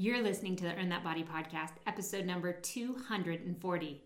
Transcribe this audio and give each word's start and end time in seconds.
You're 0.00 0.22
listening 0.22 0.56
to 0.56 0.64
the 0.64 0.74
Earn 0.76 0.88
That 0.88 1.04
Body 1.04 1.22
podcast, 1.22 1.72
episode 1.86 2.24
number 2.24 2.54
240. 2.54 4.02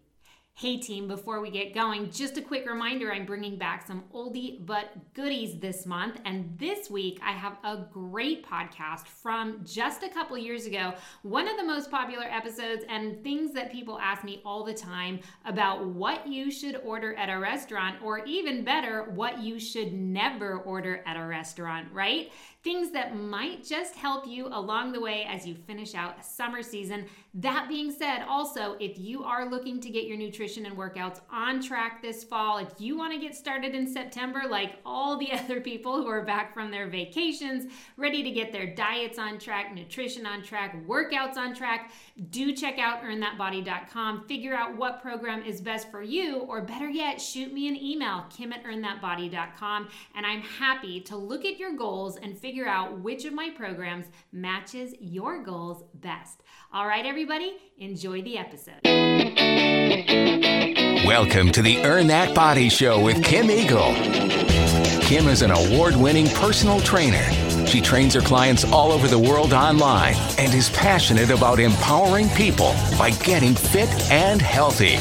Hey 0.56 0.76
team, 0.76 1.06
before 1.06 1.40
we 1.40 1.50
get 1.50 1.72
going, 1.72 2.10
just 2.10 2.36
a 2.36 2.42
quick 2.42 2.68
reminder 2.68 3.12
I'm 3.12 3.26
bringing 3.26 3.58
back 3.58 3.86
some 3.86 4.02
oldie 4.12 4.64
but 4.66 5.14
goodies 5.14 5.60
this 5.60 5.86
month. 5.86 6.20
And 6.24 6.56
this 6.58 6.90
week 6.90 7.20
I 7.24 7.30
have 7.30 7.58
a 7.62 7.86
great 7.92 8.44
podcast 8.44 9.06
from 9.06 9.64
just 9.64 10.02
a 10.02 10.08
couple 10.08 10.36
years 10.36 10.66
ago. 10.66 10.94
One 11.22 11.46
of 11.46 11.56
the 11.56 11.64
most 11.64 11.92
popular 11.92 12.24
episodes 12.24 12.84
and 12.88 13.22
things 13.22 13.52
that 13.54 13.70
people 13.70 13.98
ask 14.00 14.24
me 14.24 14.42
all 14.44 14.64
the 14.64 14.74
time 14.74 15.20
about 15.44 15.86
what 15.86 16.26
you 16.26 16.50
should 16.50 16.80
order 16.84 17.14
at 17.14 17.28
a 17.28 17.38
restaurant, 17.38 18.02
or 18.02 18.24
even 18.24 18.64
better, 18.64 19.10
what 19.10 19.40
you 19.40 19.60
should 19.60 19.92
never 19.92 20.58
order 20.58 21.04
at 21.06 21.16
a 21.16 21.24
restaurant, 21.24 21.86
right? 21.92 22.32
Things 22.64 22.92
that 22.92 23.14
might 23.14 23.62
just 23.62 23.94
help 23.94 24.26
you 24.26 24.46
along 24.46 24.92
the 24.92 25.00
way 25.00 25.26
as 25.28 25.46
you 25.46 25.54
finish 25.54 25.94
out 25.94 26.24
summer 26.24 26.62
season. 26.62 27.04
That 27.34 27.68
being 27.68 27.90
said, 27.90 28.22
also, 28.26 28.76
if 28.80 28.98
you 28.98 29.22
are 29.22 29.50
looking 29.50 29.80
to 29.80 29.90
get 29.90 30.06
your 30.06 30.16
nutrition 30.16 30.64
and 30.64 30.74
workouts 30.74 31.20
on 31.30 31.60
track 31.60 32.00
this 32.00 32.24
fall, 32.24 32.56
if 32.56 32.68
you 32.78 32.96
want 32.96 33.12
to 33.12 33.18
get 33.18 33.34
started 33.34 33.74
in 33.74 33.86
September, 33.86 34.44
like 34.48 34.76
all 34.86 35.18
the 35.18 35.32
other 35.38 35.60
people 35.60 36.00
who 36.00 36.08
are 36.08 36.24
back 36.24 36.54
from 36.54 36.70
their 36.70 36.88
vacations, 36.88 37.70
ready 37.98 38.22
to 38.22 38.30
get 38.30 38.50
their 38.50 38.72
diets 38.74 39.18
on 39.18 39.38
track, 39.38 39.74
nutrition 39.74 40.24
on 40.24 40.42
track, 40.42 40.74
workouts 40.86 41.36
on 41.36 41.54
track, 41.54 41.90
do 42.30 42.54
check 42.54 42.78
out 42.78 43.02
earnthatbody.com. 43.02 44.26
Figure 44.26 44.54
out 44.54 44.74
what 44.76 45.02
program 45.02 45.42
is 45.42 45.60
best 45.60 45.90
for 45.90 46.02
you, 46.02 46.38
or 46.38 46.62
better 46.62 46.88
yet, 46.88 47.20
shoot 47.20 47.52
me 47.52 47.68
an 47.68 47.76
email, 47.76 48.24
kim 48.30 48.54
at 48.54 48.64
earnthatbody.com, 48.64 49.88
and 50.14 50.24
I'm 50.24 50.40
happy 50.40 51.00
to 51.00 51.16
look 51.16 51.44
at 51.44 51.58
your 51.58 51.76
goals 51.76 52.16
and 52.16 52.38
figure 52.38 52.53
out 52.62 53.00
which 53.00 53.24
of 53.24 53.32
my 53.32 53.50
programs 53.50 54.06
matches 54.32 54.94
your 55.00 55.42
goals 55.42 55.82
best. 55.94 56.42
All 56.72 56.86
right, 56.86 57.04
everybody, 57.04 57.56
enjoy 57.78 58.22
the 58.22 58.38
episode. 58.38 58.80
Welcome 61.04 61.50
to 61.50 61.62
the 61.62 61.78
Earn 61.84 62.06
That 62.06 62.32
Body 62.34 62.68
Show 62.68 63.02
with 63.02 63.24
Kim 63.24 63.50
Eagle. 63.50 63.92
Kim 65.02 65.26
is 65.26 65.42
an 65.42 65.50
award 65.50 65.96
winning 65.96 66.28
personal 66.28 66.80
trainer. 66.80 67.28
She 67.66 67.80
trains 67.80 68.14
her 68.14 68.20
clients 68.20 68.64
all 68.64 68.92
over 68.92 69.08
the 69.08 69.18
world 69.18 69.52
online 69.52 70.14
and 70.38 70.54
is 70.54 70.70
passionate 70.70 71.30
about 71.30 71.58
empowering 71.58 72.28
people 72.30 72.74
by 72.96 73.10
getting 73.10 73.54
fit 73.54 73.90
and 74.10 74.40
healthy. 74.40 74.96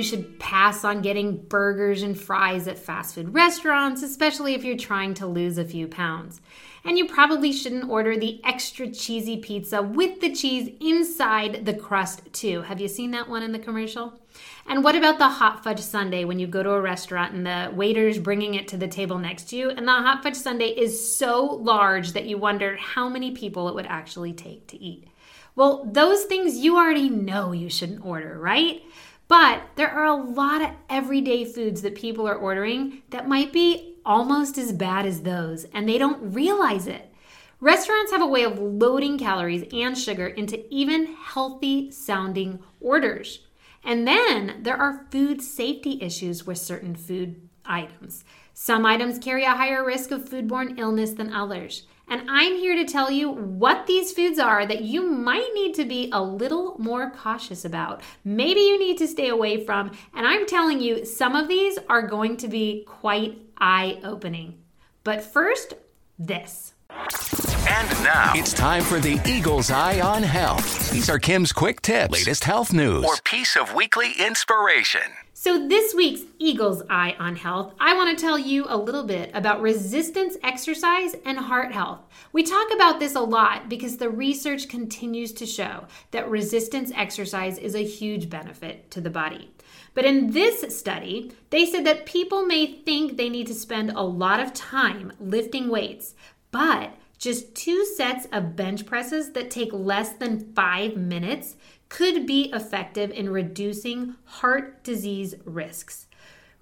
You 0.00 0.04
should 0.04 0.40
pass 0.40 0.82
on 0.82 1.02
getting 1.02 1.36
burgers 1.36 2.02
and 2.02 2.18
fries 2.18 2.66
at 2.66 2.78
fast 2.78 3.14
food 3.14 3.34
restaurants, 3.34 4.02
especially 4.02 4.54
if 4.54 4.64
you're 4.64 4.74
trying 4.74 5.12
to 5.12 5.26
lose 5.26 5.58
a 5.58 5.64
few 5.64 5.86
pounds. 5.86 6.40
And 6.86 6.96
you 6.96 7.06
probably 7.06 7.52
shouldn't 7.52 7.90
order 7.90 8.16
the 8.16 8.40
extra 8.42 8.90
cheesy 8.90 9.36
pizza 9.36 9.82
with 9.82 10.22
the 10.22 10.34
cheese 10.34 10.70
inside 10.80 11.66
the 11.66 11.74
crust, 11.74 12.32
too. 12.32 12.62
Have 12.62 12.80
you 12.80 12.88
seen 12.88 13.10
that 13.10 13.28
one 13.28 13.42
in 13.42 13.52
the 13.52 13.58
commercial? 13.58 14.18
And 14.66 14.82
what 14.82 14.96
about 14.96 15.18
the 15.18 15.28
hot 15.28 15.62
fudge 15.62 15.80
sundae 15.80 16.24
when 16.24 16.38
you 16.38 16.46
go 16.46 16.62
to 16.62 16.70
a 16.70 16.80
restaurant 16.80 17.34
and 17.34 17.44
the 17.44 17.70
waiter's 17.74 18.18
bringing 18.18 18.54
it 18.54 18.68
to 18.68 18.78
the 18.78 18.88
table 18.88 19.18
next 19.18 19.50
to 19.50 19.56
you? 19.56 19.68
And 19.68 19.86
the 19.86 19.92
hot 19.92 20.22
fudge 20.22 20.36
sundae 20.36 20.70
is 20.70 21.14
so 21.14 21.44
large 21.44 22.12
that 22.12 22.24
you 22.24 22.38
wonder 22.38 22.76
how 22.76 23.10
many 23.10 23.32
people 23.32 23.68
it 23.68 23.74
would 23.74 23.84
actually 23.84 24.32
take 24.32 24.66
to 24.68 24.82
eat. 24.82 25.08
Well, 25.56 25.84
those 25.92 26.24
things 26.24 26.56
you 26.56 26.78
already 26.78 27.10
know 27.10 27.52
you 27.52 27.68
shouldn't 27.68 28.06
order, 28.06 28.38
right? 28.38 28.82
But 29.30 29.62
there 29.76 29.92
are 29.92 30.06
a 30.06 30.16
lot 30.16 30.60
of 30.60 30.70
everyday 30.88 31.44
foods 31.44 31.82
that 31.82 31.94
people 31.94 32.26
are 32.26 32.34
ordering 32.34 33.02
that 33.10 33.28
might 33.28 33.52
be 33.52 33.94
almost 34.04 34.58
as 34.58 34.72
bad 34.72 35.06
as 35.06 35.22
those, 35.22 35.66
and 35.72 35.88
they 35.88 35.98
don't 35.98 36.34
realize 36.34 36.88
it. 36.88 37.14
Restaurants 37.60 38.10
have 38.10 38.22
a 38.22 38.26
way 38.26 38.42
of 38.42 38.58
loading 38.58 39.18
calories 39.18 39.62
and 39.72 39.96
sugar 39.96 40.26
into 40.26 40.66
even 40.74 41.14
healthy 41.14 41.92
sounding 41.92 42.58
orders. 42.80 43.46
And 43.84 44.04
then 44.04 44.64
there 44.64 44.76
are 44.76 45.06
food 45.12 45.40
safety 45.40 46.02
issues 46.02 46.44
with 46.44 46.58
certain 46.58 46.96
food 46.96 47.49
items. 47.70 48.24
Some 48.52 48.84
items 48.84 49.18
carry 49.18 49.44
a 49.44 49.52
higher 49.52 49.84
risk 49.84 50.10
of 50.10 50.28
foodborne 50.28 50.78
illness 50.78 51.12
than 51.12 51.32
others. 51.32 51.86
And 52.08 52.28
I'm 52.28 52.56
here 52.56 52.74
to 52.74 52.84
tell 52.84 53.08
you 53.10 53.30
what 53.30 53.86
these 53.86 54.12
foods 54.12 54.40
are 54.40 54.66
that 54.66 54.82
you 54.82 55.08
might 55.08 55.48
need 55.54 55.74
to 55.74 55.84
be 55.84 56.10
a 56.12 56.20
little 56.20 56.76
more 56.78 57.10
cautious 57.10 57.64
about. 57.64 58.02
Maybe 58.24 58.60
you 58.60 58.80
need 58.80 58.98
to 58.98 59.06
stay 59.06 59.28
away 59.28 59.64
from. 59.64 59.92
And 60.12 60.26
I'm 60.26 60.44
telling 60.44 60.80
you, 60.80 61.04
some 61.04 61.36
of 61.36 61.46
these 61.46 61.78
are 61.88 62.02
going 62.02 62.36
to 62.38 62.48
be 62.48 62.84
quite 62.86 63.38
eye 63.58 64.00
opening. 64.02 64.58
But 65.04 65.22
first, 65.22 65.74
this. 66.18 66.74
And 66.90 67.88
now 68.02 68.32
it's 68.34 68.52
time 68.52 68.82
for 68.82 68.98
the 68.98 69.20
Eagle's 69.24 69.70
Eye 69.70 70.00
on 70.00 70.24
Health. 70.24 70.90
These 70.90 71.08
are 71.08 71.20
Kim's 71.20 71.52
quick 71.52 71.80
tips, 71.80 72.12
latest 72.12 72.42
health 72.42 72.72
news, 72.72 73.04
or 73.04 73.16
piece 73.24 73.56
of 73.56 73.74
weekly 73.74 74.12
inspiration. 74.18 75.02
So, 75.42 75.66
this 75.66 75.94
week's 75.94 76.20
Eagle's 76.38 76.82
Eye 76.90 77.16
on 77.18 77.34
Health, 77.34 77.72
I 77.80 77.94
want 77.94 78.10
to 78.10 78.22
tell 78.22 78.38
you 78.38 78.66
a 78.68 78.76
little 78.76 79.04
bit 79.04 79.30
about 79.32 79.62
resistance 79.62 80.36
exercise 80.42 81.16
and 81.24 81.38
heart 81.38 81.72
health. 81.72 82.00
We 82.30 82.42
talk 82.42 82.70
about 82.74 83.00
this 83.00 83.14
a 83.14 83.22
lot 83.22 83.70
because 83.70 83.96
the 83.96 84.10
research 84.10 84.68
continues 84.68 85.32
to 85.32 85.46
show 85.46 85.86
that 86.10 86.28
resistance 86.28 86.92
exercise 86.94 87.56
is 87.56 87.74
a 87.74 87.82
huge 87.82 88.28
benefit 88.28 88.90
to 88.90 89.00
the 89.00 89.08
body. 89.08 89.50
But 89.94 90.04
in 90.04 90.32
this 90.32 90.78
study, 90.78 91.32
they 91.48 91.64
said 91.64 91.86
that 91.86 92.04
people 92.04 92.44
may 92.44 92.66
think 92.66 93.16
they 93.16 93.30
need 93.30 93.46
to 93.46 93.54
spend 93.54 93.92
a 93.92 94.02
lot 94.02 94.40
of 94.40 94.52
time 94.52 95.10
lifting 95.18 95.70
weights, 95.70 96.14
but 96.50 96.92
just 97.16 97.54
two 97.54 97.84
sets 97.84 98.26
of 98.32 98.56
bench 98.56 98.84
presses 98.84 99.32
that 99.32 99.50
take 99.50 99.72
less 99.72 100.12
than 100.12 100.52
five 100.54 100.96
minutes 100.96 101.56
could 101.90 102.24
be 102.24 102.44
effective 102.54 103.10
in 103.10 103.28
reducing 103.28 104.14
heart 104.24 104.82
disease 104.82 105.34
risks. 105.44 106.06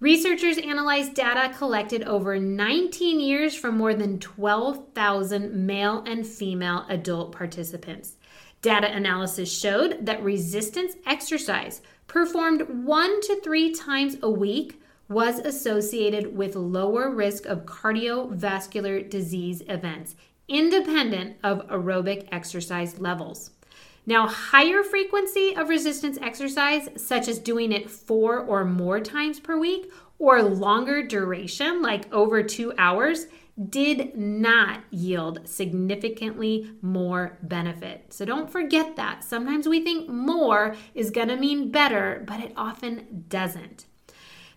Researchers 0.01 0.59
analyzed 0.59 1.15
data 1.15 1.55
collected 1.57 2.03
over 2.05 2.39
19 2.39 3.21
years 3.21 3.55
from 3.55 3.77
more 3.77 3.95
than 3.95 4.19
12,000 4.19 5.67
male 5.67 6.03
and 6.07 6.27
female 6.27 6.87
adult 6.89 7.31
participants. 7.33 8.17
Data 8.63 8.93
analysis 8.93 9.53
showed 9.57 10.07
that 10.07 10.23
resistance 10.23 10.95
exercise 11.07 11.83
performed 12.07 12.63
one 12.85 13.21
to 13.23 13.41
three 13.41 13.73
times 13.73 14.17
a 14.23 14.31
week 14.31 14.81
was 15.09 15.39
associated 15.41 16.37
with 16.37 16.57
lower 16.57 17.11
risk 17.11 17.45
of 17.47 17.67
cardiovascular 17.67 19.09
disease 19.09 19.63
events, 19.69 20.17
independent 20.49 21.37
of 21.43 21.67
aerobic 21.69 22.29
exercise 22.33 22.99
levels. 22.99 23.51
Now, 24.09 24.27
higher 24.27 24.83
frequency 24.83 25.55
of 25.55 25.69
resistance 25.69 26.17
exercise, 26.23 26.89
such 26.97 27.29
as 27.29 27.39
doing 27.39 27.73
it 27.73 27.91
four 27.91 28.39
or 28.39 28.65
more 28.65 29.01
times 29.01 29.39
per 29.39 29.59
week, 29.59 29.93
or 30.19 30.43
longer 30.43 31.03
duration, 31.03 31.83
like 31.83 32.11
over 32.11 32.43
two 32.43 32.73
hours, 32.79 33.27
did 33.69 34.17
not 34.17 34.81
yield 34.91 35.47
significantly 35.47 36.71
more 36.81 37.37
benefit. 37.43 38.15
So 38.15 38.25
don't 38.25 38.51
forget 38.51 38.97
that. 38.97 39.25
Sometimes 39.25 39.69
we 39.69 39.85
think 39.85 40.09
more 40.09 40.75
is 40.95 41.11
going 41.11 41.29
to 41.29 41.37
mean 41.37 41.71
better, 41.71 42.25
but 42.27 42.41
it 42.41 42.55
often 42.57 43.27
doesn't. 43.29 43.85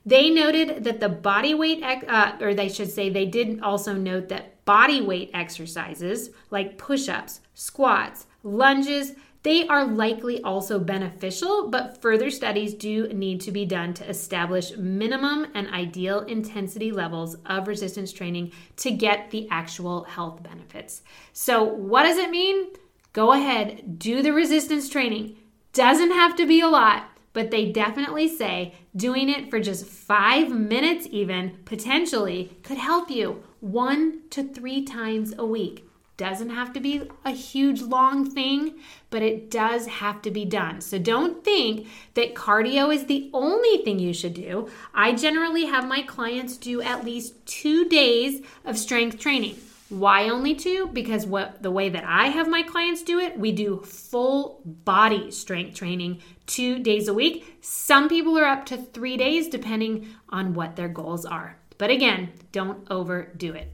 They 0.06 0.30
noted 0.30 0.86
that 0.86 1.02
the 1.02 1.10
body 1.10 1.54
weight, 1.56 1.84
uh, 1.84 2.38
or 2.40 2.54
they 2.54 2.70
should 2.70 2.90
say, 2.90 3.10
they 3.10 3.26
did 3.26 3.60
also 3.60 3.96
note 3.96 4.30
that 4.30 4.64
body 4.64 5.02
weight 5.02 5.30
exercises 5.34 6.30
like 6.52 6.78
push 6.78 7.10
ups, 7.10 7.42
squats, 7.54 8.28
lunges, 8.44 9.14
they 9.44 9.68
are 9.68 9.86
likely 9.86 10.42
also 10.44 10.78
beneficial, 10.78 11.70
but 11.70 12.00
further 12.00 12.30
studies 12.30 12.76
do 12.76 13.08
need 13.08 13.42
to 13.42 13.52
be 13.52 13.66
done 13.66 13.94
to 13.96 14.08
establish 14.08 14.78
minimum 14.78 15.48
and 15.56 15.68
ideal 15.70 16.20
intensity 16.22 16.92
levels 16.92 17.36
of 17.48 17.68
resistance 17.68 18.14
training 18.14 18.52
to 18.78 18.92
get 18.92 19.32
the 19.32 19.48
actual 19.50 20.04
health 20.04 20.44
benefits. 20.44 21.02
So, 21.34 21.64
what 21.64 22.04
does 22.04 22.18
it 22.18 22.30
mean? 22.30 22.68
Go 23.14 23.34
ahead, 23.34 23.98
do 23.98 24.22
the 24.22 24.32
resistance 24.32 24.90
training. 24.90 25.38
Doesn't 25.74 26.12
have 26.12 26.36
to 26.36 26.46
be 26.46 26.62
a 26.62 26.68
lot, 26.68 27.10
but 27.34 27.50
they 27.50 27.72
definitely 27.72 28.28
say 28.28 28.76
doing 28.96 29.28
it 29.28 29.50
for 29.50 29.60
just 29.60 29.86
five 29.86 30.52
minutes, 30.52 31.08
even 31.10 31.58
potentially, 31.66 32.58
could 32.62 32.78
help 32.78 33.10
you 33.10 33.44
one 33.60 34.22
to 34.30 34.44
three 34.44 34.84
times 34.84 35.34
a 35.38 35.46
week 35.46 35.88
doesn't 36.18 36.52
have 36.52 36.72
to 36.74 36.80
be 36.80 37.10
a 37.26 37.32
huge 37.32 37.82
long 37.82 38.30
thing, 38.30 38.76
but 39.10 39.22
it 39.22 39.50
does 39.50 39.88
have 39.88 40.22
to 40.22 40.32
be 40.32 40.46
done. 40.46 40.82
So 40.82 41.00
don't 41.00 41.44
think 41.44 41.88
that 42.14 42.36
cardio 42.36 42.94
is 42.94 43.06
the 43.06 43.30
only 43.34 43.84
thing 43.84 44.00
you 44.00 44.14
should 44.14 44.36
do. 44.36 44.70
I 44.94 45.14
generally 45.14 45.66
have 45.66 45.88
my 45.88 46.04
clients 46.04 46.58
do 46.58 46.82
at 46.82 47.04
least 47.04 47.46
two 47.46 47.86
days 47.90 48.42
of 48.66 48.78
strength 48.78 49.20
training. 49.20 49.56
Why 49.90 50.30
only 50.30 50.56
two? 50.56 50.88
Because 50.94 51.26
what 51.26 51.62
the 51.62 51.70
way 51.70 51.90
that 51.90 52.06
I 52.06 52.28
have 52.28 52.48
my 52.48 52.64
clients 52.64 53.04
do 53.04 53.20
it, 53.20 53.38
we 53.38 53.52
do 53.52 53.82
full 53.82 54.62
body 54.64 55.32
strength 55.32 55.76
training 55.76 56.22
two 56.46 56.80
days 56.80 57.10
a 57.10 57.14
week. 57.14 57.58
Some 57.60 58.08
people 58.08 58.38
are 58.38 58.46
up 58.46 58.66
to 58.68 58.78
three 58.78 59.18
days 59.18 59.50
depending 59.50 60.08
on 60.30 60.54
what 60.54 60.78
their 60.78 60.88
goals 60.88 61.26
are. 61.26 61.58
But 61.78 61.90
again, 61.90 62.32
don't 62.54 62.88
overdo 62.90 63.54
it. 63.54 63.74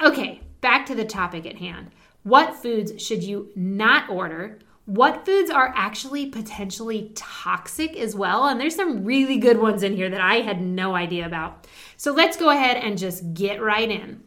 Okay, 0.00 0.40
back 0.64 0.86
to 0.86 0.94
the 0.94 1.04
topic 1.04 1.44
at 1.44 1.58
hand. 1.58 1.90
What 2.22 2.56
foods 2.56 3.02
should 3.02 3.22
you 3.22 3.50
not 3.54 4.08
order? 4.08 4.60
What 4.86 5.26
foods 5.26 5.50
are 5.50 5.74
actually 5.76 6.24
potentially 6.30 7.12
toxic 7.14 7.94
as 7.96 8.14
well? 8.14 8.46
And 8.46 8.58
there's 8.58 8.74
some 8.74 9.04
really 9.04 9.36
good 9.36 9.58
ones 9.58 9.82
in 9.82 9.94
here 9.94 10.08
that 10.08 10.22
I 10.22 10.36
had 10.36 10.62
no 10.62 10.94
idea 10.94 11.26
about. 11.26 11.66
So 11.98 12.12
let's 12.12 12.38
go 12.38 12.48
ahead 12.48 12.78
and 12.78 12.96
just 12.96 13.34
get 13.34 13.60
right 13.60 13.90
in. 13.90 14.22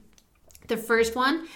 The 0.67 0.77
first 0.77 1.15
one 1.15 1.47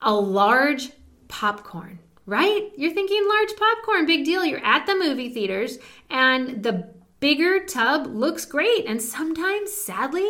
a 0.00 0.14
large 0.14 0.92
popcorn, 1.28 1.98
right? 2.24 2.70
You're 2.74 2.94
thinking 2.94 3.28
large 3.28 3.54
popcorn, 3.56 4.06
big 4.06 4.24
deal. 4.24 4.46
You're 4.46 4.64
at 4.64 4.86
the 4.86 4.96
movie 4.96 5.28
theaters, 5.28 5.76
and 6.08 6.62
the 6.62 6.88
bigger 7.20 7.66
tub 7.66 8.06
looks 8.06 8.46
great. 8.46 8.86
And 8.86 9.00
sometimes, 9.00 9.70
sadly, 9.70 10.28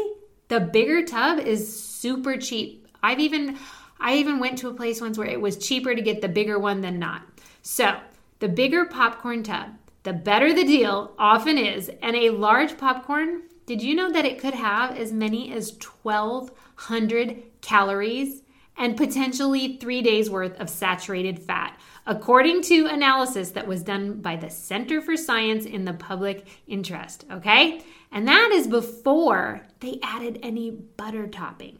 the 0.48 0.58
bigger 0.58 1.04
tub 1.04 1.38
is 1.38 1.80
super 1.80 2.36
cheap. 2.36 2.88
I've 3.00 3.20
even 3.20 3.58
I 4.02 4.16
even 4.16 4.38
went 4.38 4.58
to 4.58 4.68
a 4.68 4.74
place 4.74 5.00
once 5.00 5.16
where 5.16 5.28
it 5.28 5.40
was 5.40 5.56
cheaper 5.56 5.94
to 5.94 6.02
get 6.02 6.20
the 6.20 6.28
bigger 6.28 6.58
one 6.58 6.80
than 6.80 6.98
not. 6.98 7.22
So, 7.62 7.98
the 8.40 8.48
bigger 8.48 8.84
popcorn 8.84 9.42
tub, 9.42 9.70
the 10.02 10.12
better 10.12 10.52
the 10.52 10.64
deal 10.64 11.14
often 11.18 11.56
is. 11.56 11.90
And 12.02 12.16
a 12.16 12.30
large 12.30 12.76
popcorn, 12.76 13.42
did 13.66 13.80
you 13.80 13.94
know 13.94 14.10
that 14.12 14.24
it 14.24 14.40
could 14.40 14.54
have 14.54 14.96
as 14.98 15.12
many 15.12 15.52
as 15.52 15.72
1,200 15.72 17.42
calories 17.60 18.42
and 18.76 18.96
potentially 18.96 19.76
three 19.76 20.02
days 20.02 20.28
worth 20.28 20.58
of 20.60 20.68
saturated 20.68 21.38
fat? 21.38 21.78
according 22.06 22.62
to 22.62 22.86
analysis 22.86 23.50
that 23.50 23.66
was 23.66 23.82
done 23.82 24.20
by 24.20 24.36
the 24.36 24.50
Center 24.50 25.00
for 25.00 25.16
Science 25.16 25.64
in 25.64 25.84
the 25.84 25.92
Public 25.92 26.46
Interest. 26.66 27.24
Okay? 27.30 27.82
And 28.10 28.26
that 28.28 28.50
is 28.52 28.66
before 28.66 29.62
they 29.80 29.98
added 30.02 30.40
any 30.42 30.70
butter 30.70 31.26
topping. 31.26 31.78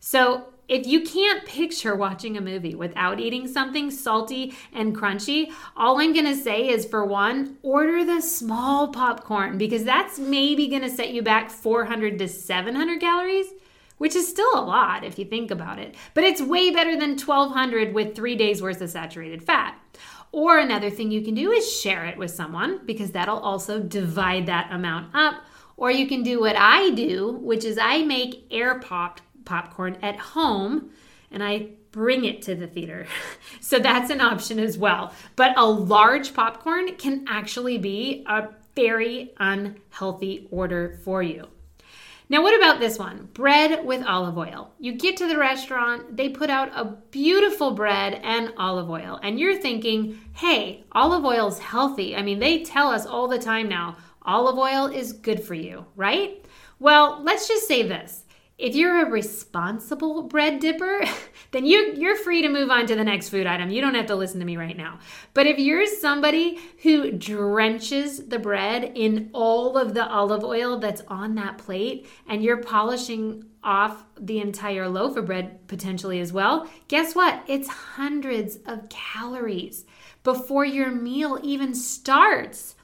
So 0.00 0.46
if 0.68 0.86
you 0.86 1.02
can't 1.02 1.44
picture 1.44 1.94
watching 1.94 2.36
a 2.36 2.40
movie 2.40 2.74
without 2.74 3.20
eating 3.20 3.46
something 3.46 3.90
salty 3.90 4.54
and 4.72 4.96
crunchy, 4.96 5.52
all 5.76 6.00
I'm 6.00 6.12
going 6.12 6.24
to 6.26 6.34
say 6.34 6.68
is 6.68 6.86
for 6.86 7.04
one, 7.04 7.58
order 7.62 8.04
the 8.04 8.20
small 8.20 8.88
popcorn 8.88 9.58
because 9.58 9.84
that's 9.84 10.18
maybe 10.18 10.68
going 10.68 10.82
to 10.82 10.90
set 10.90 11.12
you 11.12 11.22
back 11.22 11.50
400 11.50 12.18
to 12.18 12.28
700 12.28 13.00
calories, 13.00 13.46
which 13.98 14.16
is 14.16 14.28
still 14.28 14.50
a 14.54 14.64
lot 14.64 15.04
if 15.04 15.18
you 15.18 15.24
think 15.24 15.50
about 15.50 15.78
it. 15.78 15.94
But 16.14 16.24
it's 16.24 16.40
way 16.40 16.70
better 16.70 16.98
than 16.98 17.18
1200 17.18 17.94
with 17.94 18.16
3 18.16 18.34
days 18.36 18.62
worth 18.62 18.80
of 18.80 18.90
saturated 18.90 19.42
fat. 19.42 19.78
Or 20.32 20.58
another 20.58 20.90
thing 20.90 21.12
you 21.12 21.22
can 21.22 21.34
do 21.34 21.52
is 21.52 21.80
share 21.80 22.06
it 22.06 22.18
with 22.18 22.30
someone 22.30 22.80
because 22.86 23.12
that'll 23.12 23.38
also 23.38 23.78
divide 23.78 24.46
that 24.46 24.72
amount 24.72 25.14
up. 25.14 25.44
Or 25.76 25.90
you 25.90 26.08
can 26.08 26.22
do 26.22 26.40
what 26.40 26.56
I 26.56 26.90
do, 26.90 27.38
which 27.40 27.64
is 27.64 27.78
I 27.78 28.02
make 28.02 28.46
air 28.50 28.80
popped 28.80 29.22
popcorn 29.44 29.98
at 30.02 30.16
home 30.16 30.90
and 31.30 31.42
I 31.42 31.70
bring 31.90 32.24
it 32.24 32.42
to 32.42 32.54
the 32.54 32.66
theater. 32.66 33.06
so 33.60 33.78
that's 33.78 34.10
an 34.10 34.20
option 34.20 34.58
as 34.58 34.78
well. 34.78 35.12
But 35.36 35.58
a 35.58 35.66
large 35.66 36.34
popcorn 36.34 36.94
can 36.96 37.24
actually 37.28 37.78
be 37.78 38.24
a 38.28 38.48
very 38.74 39.32
unhealthy 39.38 40.48
order 40.50 40.98
for 41.04 41.22
you. 41.22 41.48
Now, 42.28 42.42
what 42.42 42.56
about 42.56 42.80
this 42.80 42.98
one? 42.98 43.28
Bread 43.34 43.84
with 43.84 44.04
olive 44.06 44.38
oil. 44.38 44.72
You 44.78 44.92
get 44.92 45.18
to 45.18 45.28
the 45.28 45.36
restaurant, 45.36 46.16
they 46.16 46.30
put 46.30 46.48
out 46.48 46.72
a 46.74 46.96
beautiful 47.10 47.72
bread 47.72 48.14
and 48.24 48.52
olive 48.56 48.88
oil, 48.88 49.20
and 49.22 49.38
you're 49.38 49.60
thinking, 49.60 50.18
hey, 50.32 50.84
olive 50.92 51.24
oil 51.24 51.48
is 51.48 51.58
healthy. 51.58 52.16
I 52.16 52.22
mean, 52.22 52.38
they 52.38 52.62
tell 52.62 52.88
us 52.88 53.04
all 53.04 53.28
the 53.28 53.38
time 53.38 53.68
now 53.68 53.96
olive 54.24 54.56
oil 54.56 54.86
is 54.86 55.12
good 55.12 55.42
for 55.42 55.54
you, 55.54 55.84
right? 55.96 56.44
Well, 56.78 57.20
let's 57.22 57.46
just 57.46 57.68
say 57.68 57.82
this 57.82 58.23
if 58.56 58.76
you're 58.76 59.04
a 59.04 59.10
responsible 59.10 60.22
bread 60.22 60.60
dipper, 60.60 61.02
then 61.50 61.66
you, 61.66 61.94
you're 61.96 62.16
free 62.16 62.42
to 62.42 62.48
move 62.48 62.70
on 62.70 62.86
to 62.86 62.94
the 62.94 63.04
next 63.04 63.28
food 63.28 63.46
item. 63.46 63.70
You 63.70 63.80
don't 63.80 63.94
have 63.94 64.06
to 64.06 64.14
listen 64.14 64.40
to 64.40 64.46
me 64.46 64.56
right 64.56 64.76
now. 64.76 65.00
But 65.32 65.46
if 65.46 65.58
you're 65.58 65.86
somebody 65.86 66.60
who 66.82 67.10
drenches 67.10 68.26
the 68.28 68.38
bread 68.38 68.92
in 68.94 69.30
all 69.32 69.76
of 69.76 69.94
the 69.94 70.06
olive 70.06 70.44
oil 70.44 70.78
that's 70.78 71.02
on 71.08 71.34
that 71.34 71.58
plate 71.58 72.06
and 72.28 72.42
you're 72.42 72.62
polishing 72.62 73.44
off 73.64 74.04
the 74.20 74.40
entire 74.40 74.88
loaf 74.88 75.16
of 75.16 75.26
bread 75.26 75.66
potentially 75.66 76.20
as 76.20 76.32
well, 76.32 76.68
guess 76.86 77.14
what? 77.14 77.42
It's 77.48 77.68
hundreds 77.68 78.58
of 78.66 78.88
calories 78.88 79.84
before 80.22 80.64
your 80.64 80.90
meal 80.90 81.40
even 81.42 81.74
starts 81.74 82.76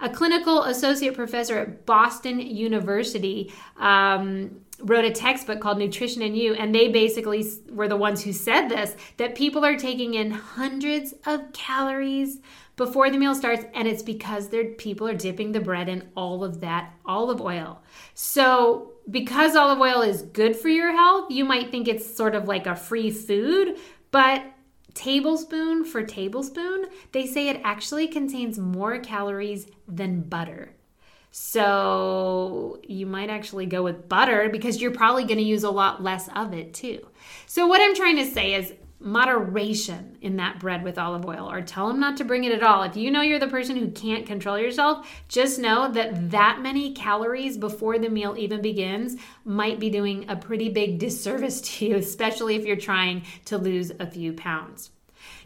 a 0.00 0.08
clinical 0.08 0.62
associate 0.62 1.14
professor 1.14 1.58
at 1.58 1.84
Boston 1.84 2.38
University 2.38 3.52
um, 3.78 4.60
wrote 4.80 5.04
a 5.04 5.10
textbook 5.10 5.60
called 5.60 5.78
Nutrition 5.78 6.22
and 6.22 6.36
You, 6.36 6.54
and 6.54 6.74
they 6.74 6.88
basically 6.88 7.44
were 7.70 7.88
the 7.88 7.96
ones 7.96 8.22
who 8.22 8.32
said 8.32 8.68
this 8.68 8.96
that 9.16 9.34
people 9.34 9.64
are 9.64 9.76
taking 9.76 10.14
in 10.14 10.30
hundreds 10.30 11.14
of 11.26 11.52
calories 11.52 12.40
before 12.76 13.10
the 13.10 13.18
meal 13.18 13.34
starts, 13.34 13.64
and 13.74 13.88
it's 13.88 14.02
because 14.02 14.48
their 14.48 14.66
people 14.66 15.08
are 15.08 15.14
dipping 15.14 15.52
the 15.52 15.60
bread 15.60 15.88
in 15.88 16.08
all 16.16 16.44
of 16.44 16.60
that 16.60 16.94
olive 17.04 17.40
oil. 17.40 17.82
So, 18.14 18.92
because 19.10 19.56
olive 19.56 19.80
oil 19.80 20.02
is 20.02 20.22
good 20.22 20.54
for 20.54 20.68
your 20.68 20.92
health, 20.92 21.30
you 21.30 21.44
might 21.44 21.70
think 21.70 21.88
it's 21.88 22.16
sort 22.16 22.36
of 22.36 22.46
like 22.46 22.66
a 22.66 22.76
free 22.76 23.10
food, 23.10 23.78
but 24.12 24.44
tablespoon 24.94 25.84
for 25.84 26.02
tablespoon, 26.02 26.86
they 27.12 27.26
say 27.26 27.48
it 27.48 27.60
actually 27.64 28.08
contains 28.08 28.58
more 28.58 28.98
calories 28.98 29.66
than 29.86 30.20
butter. 30.20 30.74
So 31.30 32.80
you 32.84 33.06
might 33.06 33.30
actually 33.30 33.66
go 33.66 33.82
with 33.82 34.08
butter 34.08 34.48
because 34.50 34.80
you're 34.80 34.90
probably 34.90 35.24
going 35.24 35.38
to 35.38 35.44
use 35.44 35.62
a 35.62 35.70
lot 35.70 36.02
less 36.02 36.28
of 36.34 36.54
it 36.54 36.74
too. 36.74 37.06
So, 37.46 37.66
what 37.66 37.80
I'm 37.80 37.94
trying 37.94 38.16
to 38.16 38.26
say 38.26 38.54
is 38.54 38.72
moderation 39.00 40.18
in 40.22 40.36
that 40.36 40.58
bread 40.58 40.82
with 40.82 40.98
olive 40.98 41.24
oil 41.24 41.50
or 41.50 41.62
tell 41.62 41.86
them 41.86 42.00
not 42.00 42.16
to 42.16 42.24
bring 42.24 42.44
it 42.44 42.52
at 42.52 42.64
all. 42.64 42.82
If 42.82 42.96
you 42.96 43.10
know 43.10 43.20
you're 43.20 43.38
the 43.38 43.46
person 43.46 43.76
who 43.76 43.90
can't 43.90 44.26
control 44.26 44.58
yourself, 44.58 45.08
just 45.28 45.58
know 45.58 45.90
that 45.92 46.30
that 46.30 46.60
many 46.60 46.92
calories 46.94 47.56
before 47.56 47.98
the 47.98 48.10
meal 48.10 48.34
even 48.36 48.60
begins 48.60 49.16
might 49.44 49.78
be 49.78 49.90
doing 49.90 50.28
a 50.28 50.36
pretty 50.36 50.68
big 50.68 50.98
disservice 50.98 51.60
to 51.78 51.86
you, 51.86 51.96
especially 51.96 52.56
if 52.56 52.64
you're 52.64 52.76
trying 52.76 53.22
to 53.44 53.58
lose 53.58 53.92
a 54.00 54.10
few 54.10 54.32
pounds. 54.32 54.90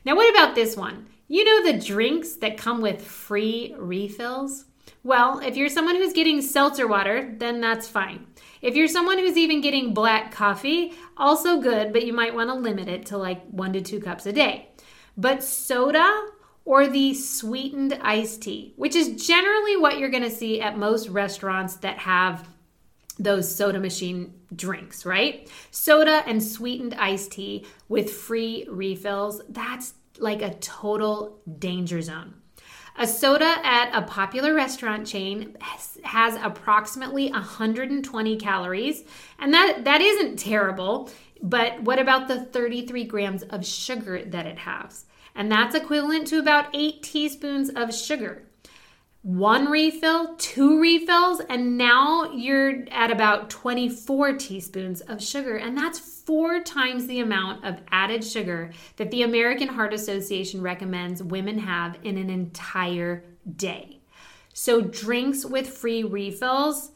Now, 0.04 0.16
what 0.16 0.30
about 0.34 0.54
this 0.54 0.76
one? 0.76 1.08
You 1.28 1.44
know 1.44 1.72
the 1.72 1.84
drinks 1.84 2.34
that 2.36 2.56
come 2.56 2.80
with 2.80 3.02
free 3.02 3.74
refills? 3.78 4.64
Well, 5.04 5.40
if 5.40 5.56
you're 5.56 5.68
someone 5.68 5.96
who's 5.96 6.12
getting 6.12 6.40
seltzer 6.40 6.86
water, 6.86 7.34
then 7.36 7.60
that's 7.60 7.88
fine. 7.88 8.26
If 8.60 8.76
you're 8.76 8.86
someone 8.86 9.18
who's 9.18 9.36
even 9.36 9.60
getting 9.60 9.94
black 9.94 10.30
coffee, 10.30 10.92
also 11.16 11.60
good, 11.60 11.92
but 11.92 12.06
you 12.06 12.12
might 12.12 12.34
want 12.34 12.50
to 12.50 12.54
limit 12.54 12.88
it 12.88 13.06
to 13.06 13.18
like 13.18 13.44
one 13.48 13.72
to 13.72 13.80
two 13.80 13.98
cups 13.98 14.26
a 14.26 14.32
day. 14.32 14.68
But 15.16 15.42
soda 15.42 16.28
or 16.64 16.86
the 16.86 17.14
sweetened 17.14 17.98
iced 18.00 18.42
tea, 18.42 18.74
which 18.76 18.94
is 18.94 19.26
generally 19.26 19.76
what 19.76 19.98
you're 19.98 20.08
going 20.08 20.22
to 20.22 20.30
see 20.30 20.60
at 20.60 20.78
most 20.78 21.08
restaurants 21.08 21.76
that 21.76 21.98
have 21.98 22.48
those 23.18 23.52
soda 23.52 23.80
machine 23.80 24.32
drinks, 24.54 25.04
right? 25.04 25.50
Soda 25.72 26.22
and 26.26 26.40
sweetened 26.42 26.94
iced 26.94 27.32
tea 27.32 27.66
with 27.88 28.12
free 28.12 28.66
refills, 28.70 29.42
that's 29.48 29.94
like 30.18 30.42
a 30.42 30.54
total 30.54 31.40
danger 31.58 32.00
zone. 32.00 32.34
A 32.96 33.06
soda 33.06 33.58
at 33.64 33.90
a 33.94 34.02
popular 34.02 34.54
restaurant 34.54 35.06
chain 35.06 35.56
has 36.04 36.36
approximately 36.36 37.30
120 37.30 38.36
calories, 38.36 39.04
and 39.38 39.52
that, 39.54 39.84
that 39.84 40.00
isn't 40.00 40.38
terrible. 40.38 41.10
But 41.42 41.82
what 41.82 41.98
about 41.98 42.28
the 42.28 42.44
33 42.44 43.04
grams 43.04 43.42
of 43.44 43.66
sugar 43.66 44.24
that 44.24 44.46
it 44.46 44.58
has? 44.58 45.06
And 45.34 45.50
that's 45.50 45.74
equivalent 45.74 46.26
to 46.28 46.38
about 46.38 46.68
eight 46.74 47.02
teaspoons 47.02 47.70
of 47.70 47.94
sugar 47.94 48.44
one 49.22 49.70
refill, 49.70 50.34
two 50.34 50.80
refills, 50.80 51.40
and 51.48 51.78
now 51.78 52.32
you're 52.32 52.84
at 52.90 53.12
about 53.12 53.50
24 53.50 54.36
teaspoons 54.36 55.00
of 55.00 55.22
sugar. 55.22 55.56
And 55.56 55.78
that's 55.78 56.00
four 56.00 56.60
times 56.60 57.06
the 57.06 57.20
amount 57.20 57.64
of 57.64 57.80
added 57.92 58.24
sugar 58.24 58.72
that 58.96 59.12
the 59.12 59.22
American 59.22 59.68
Heart 59.68 59.94
Association 59.94 60.60
recommends 60.60 61.22
women 61.22 61.58
have 61.58 61.98
in 62.02 62.18
an 62.18 62.30
entire 62.30 63.24
day. 63.56 64.00
So, 64.54 64.80
drinks 64.82 65.46
with 65.46 65.68
free 65.68 66.02
refills, 66.02 66.90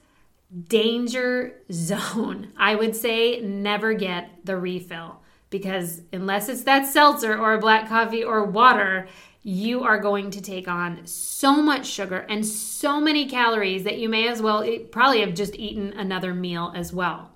danger 0.69 1.55
zone. 1.73 2.53
I 2.57 2.75
would 2.75 2.97
say 2.97 3.41
never 3.41 3.95
get 3.95 4.31
the 4.45 4.57
refill 4.57 5.21
because 5.49 6.03
unless 6.13 6.49
it's 6.49 6.65
that 6.65 6.87
seltzer 6.87 7.39
or 7.39 7.59
black 7.59 7.89
coffee 7.89 8.25
or 8.25 8.45
water, 8.45 9.09
you 9.47 9.85
are 9.85 10.01
going 10.01 10.29
to 10.29 10.41
take 10.41 10.67
on 10.67 11.07
so 11.07 11.63
much 11.63 11.87
sugar 11.87 12.27
and 12.29 12.45
so 12.45 13.01
many 13.01 13.29
calories 13.29 13.85
that 13.85 13.97
you 13.97 14.09
may 14.09 14.27
as 14.27 14.43
well 14.43 14.65
eat, 14.65 14.91
probably 14.91 15.21
have 15.21 15.35
just 15.35 15.55
eaten 15.55 15.93
another 15.93 16.35
meal 16.35 16.73
as 16.75 16.93
well. 16.93 17.31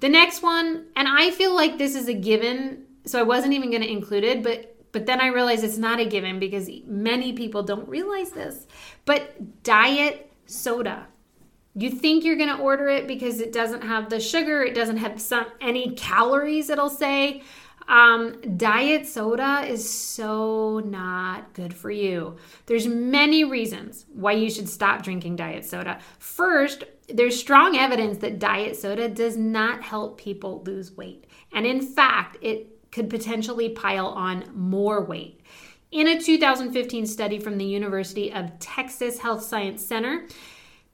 The 0.00 0.08
next 0.08 0.42
one, 0.42 0.86
and 0.96 1.06
I 1.06 1.30
feel 1.30 1.54
like 1.54 1.76
this 1.76 1.94
is 1.94 2.08
a 2.08 2.14
given, 2.14 2.86
so 3.04 3.20
I 3.20 3.22
wasn't 3.22 3.52
even 3.52 3.68
going 3.68 3.82
to 3.82 3.90
include 3.90 4.24
it, 4.24 4.42
but 4.42 4.72
but 4.92 5.04
then 5.04 5.20
I 5.20 5.26
realized 5.26 5.62
it's 5.62 5.76
not 5.76 6.00
a 6.00 6.06
given 6.06 6.38
because 6.38 6.70
many 6.86 7.34
people 7.34 7.62
don't 7.62 7.86
realize 7.86 8.30
this. 8.30 8.66
But 9.04 9.62
diet 9.62 10.32
soda. 10.46 11.06
You 11.74 11.90
think 11.90 12.24
you're 12.24 12.36
going 12.36 12.56
to 12.56 12.62
order 12.62 12.88
it 12.88 13.06
because 13.06 13.40
it 13.40 13.52
doesn't 13.52 13.82
have 13.82 14.08
the 14.08 14.20
sugar, 14.20 14.62
it 14.62 14.74
doesn't 14.74 14.96
have 14.96 15.20
some 15.20 15.44
any 15.60 15.90
calories, 15.96 16.70
it'll 16.70 16.88
say. 16.88 17.42
Um, 17.88 18.40
diet 18.56 19.06
soda 19.06 19.64
is 19.66 19.88
so 19.88 20.80
not 20.80 21.54
good 21.54 21.72
for 21.72 21.90
you. 21.90 22.36
There's 22.66 22.86
many 22.86 23.44
reasons 23.44 24.06
why 24.12 24.32
you 24.32 24.50
should 24.50 24.68
stop 24.68 25.02
drinking 25.02 25.36
diet 25.36 25.64
soda. 25.64 26.00
First, 26.18 26.84
there's 27.08 27.38
strong 27.38 27.76
evidence 27.76 28.18
that 28.18 28.38
diet 28.38 28.76
soda 28.76 29.08
does 29.08 29.36
not 29.36 29.82
help 29.82 30.18
people 30.18 30.62
lose 30.64 30.96
weight. 30.96 31.26
And 31.52 31.64
in 31.64 31.80
fact, 31.80 32.38
it 32.40 32.90
could 32.90 33.08
potentially 33.08 33.68
pile 33.68 34.08
on 34.08 34.50
more 34.52 35.04
weight. 35.04 35.40
In 35.92 36.08
a 36.08 36.20
2015 36.20 37.06
study 37.06 37.38
from 37.38 37.58
the 37.58 37.64
University 37.64 38.32
of 38.32 38.58
Texas 38.58 39.20
Health 39.20 39.42
Science 39.42 39.84
Center, 39.84 40.26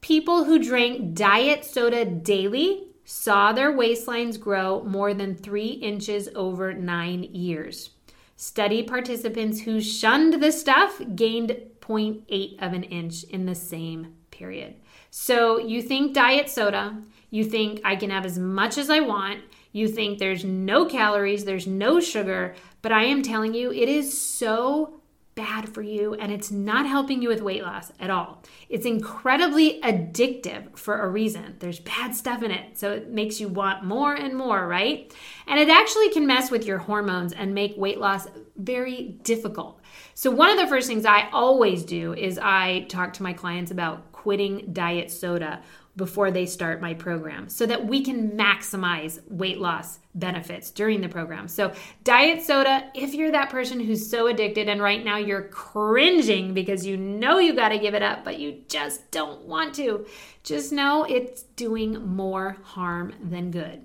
people 0.03 0.45
who 0.45 0.63
drank 0.63 1.15
diet 1.15 1.65
soda 1.65 2.05
daily 2.05 2.92
saw 3.13 3.53
their 3.53 3.71
waistlines 3.71 4.41
grow 4.41 4.83
more 4.85 5.13
than 5.13 5.35
three 5.35 5.67
inches 5.67 6.31
over 6.35 6.73
nine 6.73 7.23
years. 7.23 7.91
Study 8.37 8.83
participants 8.83 9.61
who 9.61 9.83
shunned 9.83 10.43
the 10.43 10.51
stuff 10.51 10.99
gained 11.15 11.55
0.8 11.83 12.63
of 12.63 12.73
an 12.73 12.85
inch 12.85 13.25
in 13.25 13.45
the 13.45 13.55
same 13.55 14.15
period. 14.31 14.77
So 15.11 15.59
you 15.59 15.83
think 15.83 16.15
diet 16.15 16.49
soda, 16.49 16.97
you 17.31 17.45
think 17.45 17.83
I 17.85 17.97
can 17.97 18.09
have 18.09 18.25
as 18.25 18.39
much 18.39 18.79
as 18.79 18.89
I 18.89 19.01
want, 19.01 19.43
you 19.73 19.89
think 19.89 20.19
there's 20.19 20.43
no 20.43 20.87
calories, 20.87 21.45
there's 21.45 21.67
no 21.67 22.01
sugar, 22.01 22.55
but 22.81 22.93
I 22.93 23.05
am 23.05 23.23
telling 23.23 23.53
you, 23.53 23.71
it 23.73 23.91
is 23.91 24.19
so 24.19 25.02
bad 25.35 25.69
for 25.69 25.83
you 25.83 26.15
and 26.15 26.31
it's 26.31 26.51
not 26.51 26.87
helping 26.87 27.23
you 27.23 27.29
with 27.29 27.41
weight 27.41 27.63
loss 27.63 27.91
at 27.99 28.11
all. 28.11 28.43
It's 28.69 28.85
incredibly 28.85 29.81
addictive 29.81 30.77
for 30.77 31.01
a 31.01 31.09
reason. 31.09 31.57
There's 31.59 31.81
bad 31.81 32.15
stuff 32.15 32.43
in 32.43 32.51
it, 32.51 32.79
so 32.79 32.93
it 32.93 33.11
makes 33.11 33.41
you 33.41 33.49
want 33.49 33.85
more 33.85 34.15
and 34.15 34.37
more, 34.37 34.67
right? 34.67 35.13
And 35.47 35.59
it 35.59 35.69
actually 35.69 36.11
can 36.11 36.27
mess 36.27 36.51
with 36.51 36.67
your 36.67 36.79
hormones 36.79 37.33
and 37.33 37.55
make 37.55 37.75
weight 37.77 37.99
loss 37.99 38.27
very 38.57 39.19
difficult. 39.23 39.81
So, 40.15 40.31
one 40.31 40.51
of 40.51 40.59
the 40.59 40.67
first 40.67 40.87
things 40.87 41.07
I 41.07 41.29
always 41.33 41.85
do 41.85 42.15
is 42.15 42.39
I 42.39 42.87
talk 42.89 43.15
to 43.15 43.23
my 43.23 43.33
clients 43.33 43.71
about 43.71 44.13
quitting 44.13 44.73
diet 44.73 45.11
soda 45.11 45.63
before 45.97 46.31
they 46.31 46.47
start 46.47 46.81
my 46.81 46.95
program 46.95 47.49
so 47.49 47.67
that 47.67 47.87
we 47.87 48.03
can 48.03 48.31
maximize 48.31 49.21
weight 49.29 49.59
loss 49.59 49.99
benefits 50.15 50.71
during 50.71 51.01
the 51.01 51.09
program. 51.09 51.49
So, 51.49 51.73
diet 52.03 52.43
soda, 52.43 52.91
if 52.95 53.13
you're 53.15 53.33
that 53.33 53.51
person 53.51 53.79
who's 53.79 54.09
so 54.09 54.27
addicted 54.27 54.69
and 54.69 54.81
right 54.81 55.05
now 55.05 55.19
you're 55.19 55.49
cringing 55.49 56.55
because 56.55 56.87
you 56.87 56.97
know 56.97 57.39
you 57.39 57.55
got 57.55 57.71
to 57.71 57.79
give 57.79 57.95
it 57.95 58.03
up, 58.03 58.25
but 58.25 58.39
you 58.39 58.63
just 58.69 59.11
don't 59.11 59.43
want 59.43 59.75
to, 59.75 60.07
just 60.43 60.73
know 60.73 61.05
it's 61.05 61.43
doing 61.43 62.07
more 62.07 62.57
harm 62.63 63.13
than 63.23 63.51
good. 63.51 63.85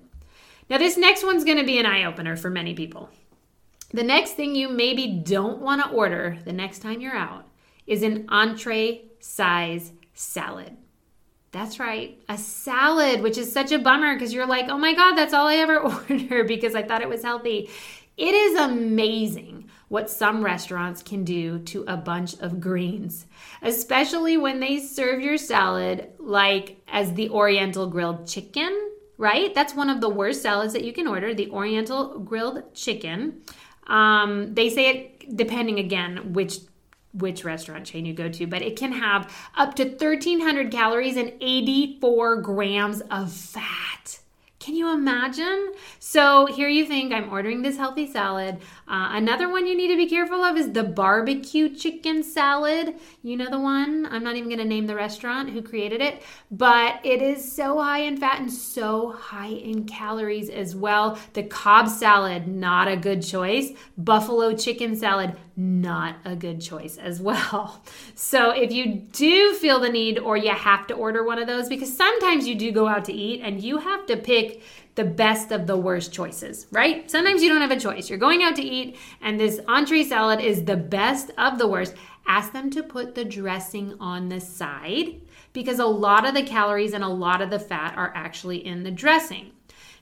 Now, 0.70 0.78
this 0.78 0.96
next 0.96 1.24
one's 1.24 1.44
going 1.44 1.58
to 1.58 1.64
be 1.64 1.78
an 1.78 1.86
eye 1.86 2.04
opener 2.04 2.36
for 2.36 2.50
many 2.50 2.74
people. 2.74 3.10
The 3.90 4.02
next 4.02 4.32
thing 4.32 4.54
you 4.54 4.68
maybe 4.68 5.22
don't 5.24 5.60
want 5.60 5.82
to 5.82 5.90
order 5.90 6.38
the 6.44 6.52
next 6.52 6.80
time 6.80 7.00
you're 7.00 7.16
out 7.16 7.46
is 7.86 8.02
an 8.02 8.26
entree 8.28 9.06
size 9.18 9.92
salad. 10.12 10.76
That's 11.50 11.80
right, 11.80 12.22
a 12.28 12.36
salad, 12.36 13.22
which 13.22 13.38
is 13.38 13.50
such 13.50 13.72
a 13.72 13.78
bummer 13.78 14.14
because 14.14 14.34
you're 14.34 14.46
like, 14.46 14.68
oh 14.68 14.76
my 14.76 14.94
God, 14.94 15.14
that's 15.14 15.32
all 15.32 15.46
I 15.46 15.56
ever 15.56 15.78
order 16.10 16.44
because 16.44 16.74
I 16.74 16.82
thought 16.82 17.00
it 17.00 17.08
was 17.08 17.22
healthy. 17.22 17.70
It 18.18 18.34
is 18.34 18.58
amazing 18.58 19.70
what 19.88 20.10
some 20.10 20.44
restaurants 20.44 21.02
can 21.02 21.24
do 21.24 21.60
to 21.60 21.84
a 21.88 21.96
bunch 21.96 22.38
of 22.40 22.60
greens, 22.60 23.24
especially 23.62 24.36
when 24.36 24.60
they 24.60 24.78
serve 24.78 25.22
your 25.22 25.38
salad 25.38 26.08
like 26.18 26.82
as 26.88 27.14
the 27.14 27.30
Oriental 27.30 27.86
grilled 27.86 28.26
chicken, 28.26 28.90
right? 29.16 29.54
That's 29.54 29.74
one 29.74 29.88
of 29.88 30.02
the 30.02 30.10
worst 30.10 30.42
salads 30.42 30.74
that 30.74 30.84
you 30.84 30.92
can 30.92 31.06
order, 31.06 31.32
the 31.32 31.50
Oriental 31.50 32.18
grilled 32.18 32.74
chicken. 32.74 33.40
Um, 33.86 34.52
they 34.52 34.68
say 34.68 34.90
it 34.90 35.36
depending 35.36 35.78
again 35.78 36.32
which 36.34 36.58
which 37.12 37.44
restaurant 37.44 37.86
chain 37.86 38.04
you 38.04 38.14
go 38.14 38.28
to, 38.28 38.46
but 38.46 38.62
it 38.62 38.76
can 38.76 38.92
have 38.92 39.32
up 39.56 39.74
to 39.76 39.84
1,300 39.84 40.70
calories 40.70 41.16
and 41.16 41.32
84 41.40 42.42
grams 42.42 43.00
of 43.10 43.32
fat. 43.32 43.97
Can 44.68 44.76
you 44.76 44.92
imagine? 44.92 45.72
So 45.98 46.44
here 46.44 46.68
you 46.68 46.84
think 46.84 47.10
I'm 47.10 47.32
ordering 47.32 47.62
this 47.62 47.78
healthy 47.78 48.06
salad. 48.06 48.56
Uh, 48.86 49.12
another 49.12 49.48
one 49.48 49.66
you 49.66 49.74
need 49.74 49.88
to 49.88 49.96
be 49.96 50.06
careful 50.06 50.44
of 50.44 50.58
is 50.58 50.72
the 50.72 50.84
barbecue 50.84 51.74
chicken 51.74 52.22
salad. 52.22 52.96
You 53.22 53.38
know 53.38 53.48
the 53.48 53.58
one? 53.58 54.06
I'm 54.10 54.22
not 54.22 54.36
even 54.36 54.50
going 54.50 54.58
to 54.58 54.66
name 54.66 54.86
the 54.86 54.94
restaurant 54.94 55.48
who 55.48 55.62
created 55.62 56.02
it, 56.02 56.22
but 56.50 57.00
it 57.02 57.22
is 57.22 57.50
so 57.50 57.80
high 57.80 58.00
in 58.00 58.18
fat 58.18 58.40
and 58.40 58.52
so 58.52 59.12
high 59.12 59.46
in 59.46 59.86
calories 59.86 60.50
as 60.50 60.76
well. 60.76 61.18
The 61.32 61.44
Cobb 61.44 61.88
salad, 61.88 62.46
not 62.46 62.88
a 62.88 62.96
good 62.98 63.22
choice. 63.22 63.70
Buffalo 63.96 64.54
chicken 64.54 64.96
salad, 64.96 65.34
not 65.56 66.16
a 66.26 66.36
good 66.36 66.60
choice 66.60 66.98
as 66.98 67.20
well. 67.20 67.82
So 68.14 68.50
if 68.50 68.72
you 68.72 68.94
do 69.12 69.54
feel 69.54 69.80
the 69.80 69.88
need 69.88 70.18
or 70.18 70.36
you 70.36 70.50
have 70.50 70.86
to 70.88 70.94
order 70.94 71.24
one 71.24 71.38
of 71.38 71.46
those, 71.46 71.68
because 71.68 71.96
sometimes 71.96 72.46
you 72.46 72.54
do 72.54 72.72
go 72.72 72.86
out 72.86 73.04
to 73.06 73.12
eat 73.12 73.40
and 73.42 73.62
you 73.62 73.78
have 73.78 74.06
to 74.06 74.16
pick 74.16 74.57
the 74.94 75.04
best 75.04 75.52
of 75.52 75.66
the 75.66 75.76
worst 75.76 76.12
choices, 76.12 76.66
right? 76.70 77.10
Sometimes 77.10 77.42
you 77.42 77.48
don't 77.48 77.60
have 77.60 77.70
a 77.70 77.80
choice. 77.80 78.08
You're 78.08 78.18
going 78.18 78.42
out 78.42 78.56
to 78.56 78.62
eat 78.62 78.96
and 79.20 79.38
this 79.38 79.60
entree 79.68 80.04
salad 80.04 80.40
is 80.40 80.64
the 80.64 80.76
best 80.76 81.30
of 81.38 81.58
the 81.58 81.68
worst. 81.68 81.94
Ask 82.26 82.52
them 82.52 82.70
to 82.70 82.82
put 82.82 83.14
the 83.14 83.24
dressing 83.24 83.94
on 84.00 84.28
the 84.28 84.40
side 84.40 85.20
because 85.52 85.78
a 85.78 85.86
lot 85.86 86.26
of 86.26 86.34
the 86.34 86.42
calories 86.42 86.92
and 86.92 87.02
a 87.02 87.08
lot 87.08 87.40
of 87.40 87.50
the 87.50 87.58
fat 87.58 87.96
are 87.96 88.12
actually 88.14 88.66
in 88.66 88.82
the 88.82 88.90
dressing. 88.90 89.52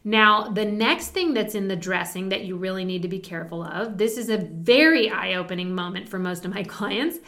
Now, 0.06 0.50
the 0.50 0.64
next 0.64 1.08
thing 1.08 1.34
that's 1.34 1.56
in 1.56 1.66
the 1.66 1.74
dressing 1.74 2.28
that 2.28 2.44
you 2.44 2.56
really 2.56 2.84
need 2.84 3.02
to 3.02 3.08
be 3.08 3.18
careful 3.18 3.64
of, 3.64 3.98
this 3.98 4.16
is 4.16 4.28
a 4.28 4.38
very 4.38 5.10
eye 5.10 5.34
opening 5.34 5.74
moment 5.74 6.08
for 6.08 6.18
most 6.18 6.44
of 6.44 6.54
my 6.54 6.62
clients. 6.76 7.18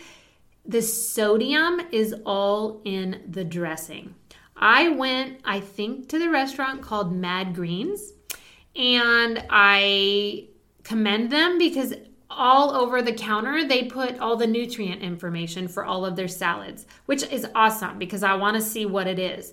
The 0.64 0.82
sodium 0.82 1.80
is 1.90 2.14
all 2.24 2.80
in 2.84 3.24
the 3.28 3.44
dressing. 3.44 4.14
I 4.58 4.88
went, 4.88 5.40
I 5.44 5.60
think, 5.60 6.08
to 6.08 6.18
the 6.18 6.30
restaurant 6.30 6.82
called 6.82 7.12
Mad 7.12 7.54
Greens, 7.54 8.12
and 8.74 9.44
I 9.50 10.48
commend 10.82 11.30
them 11.30 11.58
because 11.58 11.94
all 12.30 12.74
over 12.74 13.02
the 13.02 13.12
counter 13.12 13.66
they 13.66 13.84
put 13.84 14.18
all 14.18 14.36
the 14.36 14.46
nutrient 14.46 15.02
information 15.02 15.66
for 15.68 15.84
all 15.84 16.04
of 16.04 16.16
their 16.16 16.28
salads, 16.28 16.86
which 17.06 17.22
is 17.24 17.46
awesome 17.54 17.98
because 17.98 18.22
I 18.22 18.34
want 18.34 18.56
to 18.56 18.62
see 18.62 18.86
what 18.86 19.06
it 19.06 19.18
is. 19.18 19.52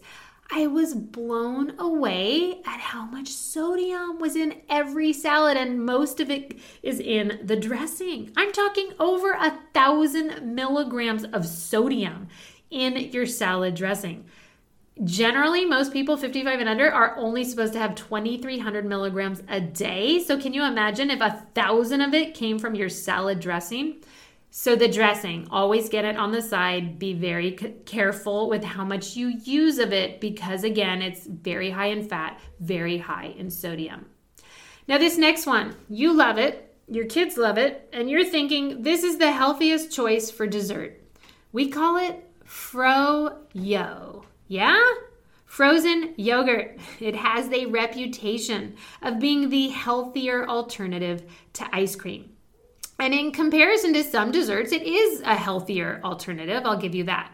I 0.51 0.67
was 0.67 0.93
blown 0.93 1.73
away 1.79 2.61
at 2.65 2.79
how 2.79 3.05
much 3.05 3.29
sodium 3.29 4.19
was 4.19 4.35
in 4.35 4.61
every 4.69 5.11
salad, 5.11 5.57
and 5.57 5.83
most 5.83 6.19
of 6.19 6.29
it 6.29 6.59
is 6.83 6.99
in 6.99 7.39
the 7.43 7.55
dressing. 7.55 8.31
I'm 8.37 8.51
talking 8.51 8.91
over 8.99 9.31
a 9.31 9.57
thousand 9.73 10.53
milligrams 10.53 11.23
of 11.23 11.47
sodium 11.47 12.27
in 12.69 12.95
your 13.11 13.25
salad 13.25 13.73
dressing. 13.73 14.25
Generally, 15.03 15.65
most 15.65 15.91
people 15.91 16.15
55 16.15 16.61
and 16.61 16.69
under 16.69 16.89
are 16.89 17.17
only 17.17 17.43
supposed 17.43 17.73
to 17.73 17.79
have 17.79 17.95
2,300 17.95 18.85
milligrams 18.85 19.43
a 19.49 19.59
day. 19.59 20.23
So, 20.23 20.39
can 20.39 20.53
you 20.53 20.63
imagine 20.63 21.09
if 21.11 21.19
a 21.19 21.45
thousand 21.53 21.99
of 21.99 22.13
it 22.13 22.33
came 22.33 22.57
from 22.59 22.75
your 22.75 22.87
salad 22.87 23.41
dressing? 23.41 23.97
So, 24.51 24.77
the 24.77 24.87
dressing, 24.87 25.49
always 25.51 25.89
get 25.89 26.05
it 26.05 26.15
on 26.15 26.31
the 26.31 26.41
side. 26.41 26.97
Be 26.97 27.13
very 27.13 27.51
careful 27.85 28.47
with 28.47 28.63
how 28.63 28.85
much 28.85 29.17
you 29.17 29.33
use 29.43 29.79
of 29.79 29.91
it 29.91 30.21
because, 30.21 30.63
again, 30.63 31.01
it's 31.01 31.25
very 31.25 31.71
high 31.71 31.87
in 31.87 32.07
fat, 32.07 32.39
very 32.61 32.97
high 32.97 33.35
in 33.37 33.49
sodium. 33.49 34.05
Now, 34.87 34.97
this 34.97 35.17
next 35.17 35.45
one, 35.45 35.75
you 35.89 36.13
love 36.13 36.37
it, 36.37 36.73
your 36.87 37.05
kids 37.05 37.35
love 37.35 37.57
it, 37.57 37.89
and 37.91 38.09
you're 38.09 38.23
thinking 38.23 38.83
this 38.83 39.03
is 39.03 39.17
the 39.17 39.31
healthiest 39.31 39.91
choice 39.91 40.31
for 40.31 40.47
dessert. 40.47 41.01
We 41.51 41.69
call 41.69 41.97
it 41.97 42.23
Froyo. 42.45 44.24
Yeah? 44.47 44.81
Frozen 45.45 46.13
yogurt. 46.17 46.79
It 46.99 47.15
has 47.15 47.51
a 47.51 47.65
reputation 47.65 48.75
of 49.01 49.19
being 49.19 49.49
the 49.49 49.69
healthier 49.69 50.47
alternative 50.47 51.23
to 51.53 51.67
ice 51.73 51.95
cream. 51.95 52.31
And 52.99 53.13
in 53.13 53.31
comparison 53.31 53.93
to 53.93 54.03
some 54.03 54.31
desserts, 54.31 54.71
it 54.71 54.83
is 54.83 55.21
a 55.21 55.35
healthier 55.35 55.99
alternative. 56.03 56.63
I'll 56.65 56.77
give 56.77 56.95
you 56.95 57.03
that. 57.05 57.31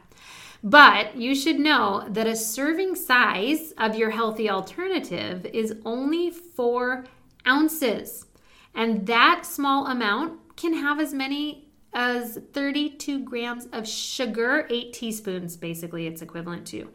But 0.63 1.15
you 1.15 1.33
should 1.35 1.59
know 1.59 2.05
that 2.09 2.27
a 2.27 2.35
serving 2.35 2.95
size 2.95 3.73
of 3.77 3.95
your 3.95 4.11
healthy 4.11 4.49
alternative 4.49 5.45
is 5.45 5.75
only 5.85 6.29
four 6.29 7.05
ounces. 7.47 8.25
And 8.75 9.05
that 9.07 9.45
small 9.45 9.87
amount 9.87 10.55
can 10.55 10.73
have 10.73 10.99
as 10.99 11.13
many 11.13 11.70
as 11.93 12.39
32 12.53 13.23
grams 13.23 13.67
of 13.73 13.87
sugar, 13.87 14.67
eight 14.69 14.93
teaspoons, 14.93 15.57
basically, 15.57 16.07
it's 16.07 16.21
equivalent 16.21 16.65
to. 16.67 16.89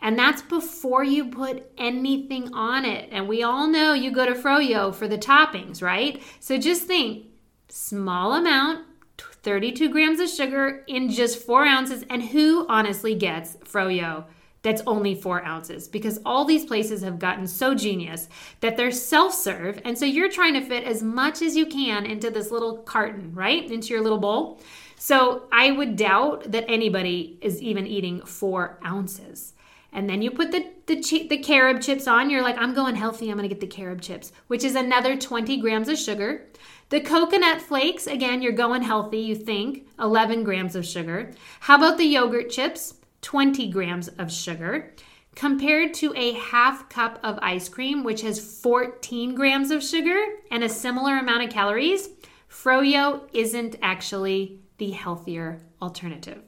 And 0.00 0.18
that's 0.18 0.42
before 0.42 1.04
you 1.04 1.26
put 1.26 1.70
anything 1.76 2.52
on 2.54 2.84
it. 2.84 3.08
And 3.12 3.28
we 3.28 3.42
all 3.42 3.66
know 3.66 3.92
you 3.92 4.10
go 4.10 4.26
to 4.26 4.34
Froyo 4.34 4.94
for 4.94 5.06
the 5.06 5.18
toppings, 5.18 5.82
right? 5.82 6.22
So 6.40 6.56
just 6.58 6.86
think 6.86 7.26
small 7.68 8.34
amount, 8.34 8.86
32 9.18 9.90
grams 9.90 10.20
of 10.20 10.30
sugar 10.30 10.84
in 10.86 11.10
just 11.10 11.44
four 11.44 11.64
ounces. 11.64 12.04
And 12.08 12.22
who 12.22 12.66
honestly 12.68 13.14
gets 13.14 13.56
Froyo 13.56 14.24
that's 14.62 14.82
only 14.86 15.14
four 15.14 15.44
ounces 15.44 15.88
because 15.88 16.20
all 16.24 16.44
these 16.44 16.64
places 16.64 17.02
have 17.02 17.18
gotten 17.18 17.46
so 17.46 17.74
genius 17.74 18.28
that 18.60 18.76
they're 18.76 18.90
self 18.90 19.32
serve. 19.32 19.80
And 19.84 19.98
so 19.98 20.04
you're 20.04 20.30
trying 20.30 20.54
to 20.54 20.60
fit 20.60 20.84
as 20.84 21.02
much 21.02 21.40
as 21.40 21.56
you 21.56 21.66
can 21.66 22.04
into 22.04 22.30
this 22.30 22.50
little 22.50 22.78
carton, 22.78 23.34
right? 23.34 23.70
Into 23.70 23.88
your 23.88 24.02
little 24.02 24.18
bowl. 24.18 24.60
So 24.96 25.44
I 25.50 25.70
would 25.70 25.96
doubt 25.96 26.52
that 26.52 26.66
anybody 26.68 27.38
is 27.40 27.62
even 27.62 27.86
eating 27.86 28.20
four 28.20 28.78
ounces. 28.84 29.54
And 29.92 30.08
then 30.08 30.22
you 30.22 30.30
put 30.30 30.52
the, 30.52 30.66
the, 30.86 31.26
the 31.28 31.38
carob 31.38 31.80
chips 31.80 32.06
on. 32.06 32.30
You're 32.30 32.42
like, 32.42 32.58
I'm 32.58 32.74
going 32.74 32.94
healthy. 32.94 33.30
I'm 33.30 33.38
going 33.38 33.48
to 33.48 33.54
get 33.54 33.60
the 33.60 33.66
carob 33.66 34.02
chips, 34.02 34.30
which 34.46 34.62
is 34.62 34.74
another 34.76 35.16
20 35.16 35.56
grams 35.56 35.88
of 35.88 35.98
sugar. 35.98 36.46
The 36.90 37.00
coconut 37.00 37.60
flakes, 37.60 38.06
again, 38.06 38.42
you're 38.42 38.52
going 38.52 38.82
healthy, 38.82 39.18
you 39.18 39.34
think, 39.34 39.88
11 39.98 40.44
grams 40.44 40.76
of 40.76 40.84
sugar. 40.84 41.32
How 41.60 41.76
about 41.76 41.98
the 41.98 42.04
yogurt 42.04 42.50
chips? 42.50 42.94
20 43.22 43.68
grams 43.70 44.08
of 44.08 44.32
sugar. 44.32 44.94
Compared 45.34 45.94
to 45.94 46.12
a 46.16 46.32
half 46.32 46.88
cup 46.88 47.20
of 47.22 47.38
ice 47.40 47.68
cream, 47.68 48.02
which 48.02 48.22
has 48.22 48.60
14 48.60 49.34
grams 49.34 49.70
of 49.70 49.82
sugar 49.82 50.20
and 50.50 50.64
a 50.64 50.68
similar 50.68 51.18
amount 51.18 51.44
of 51.44 51.50
calories, 51.50 52.08
Froyo 52.48 53.28
isn't 53.32 53.76
actually 53.80 54.60
the 54.78 54.90
healthier 54.90 55.60
alternative. 55.80 56.42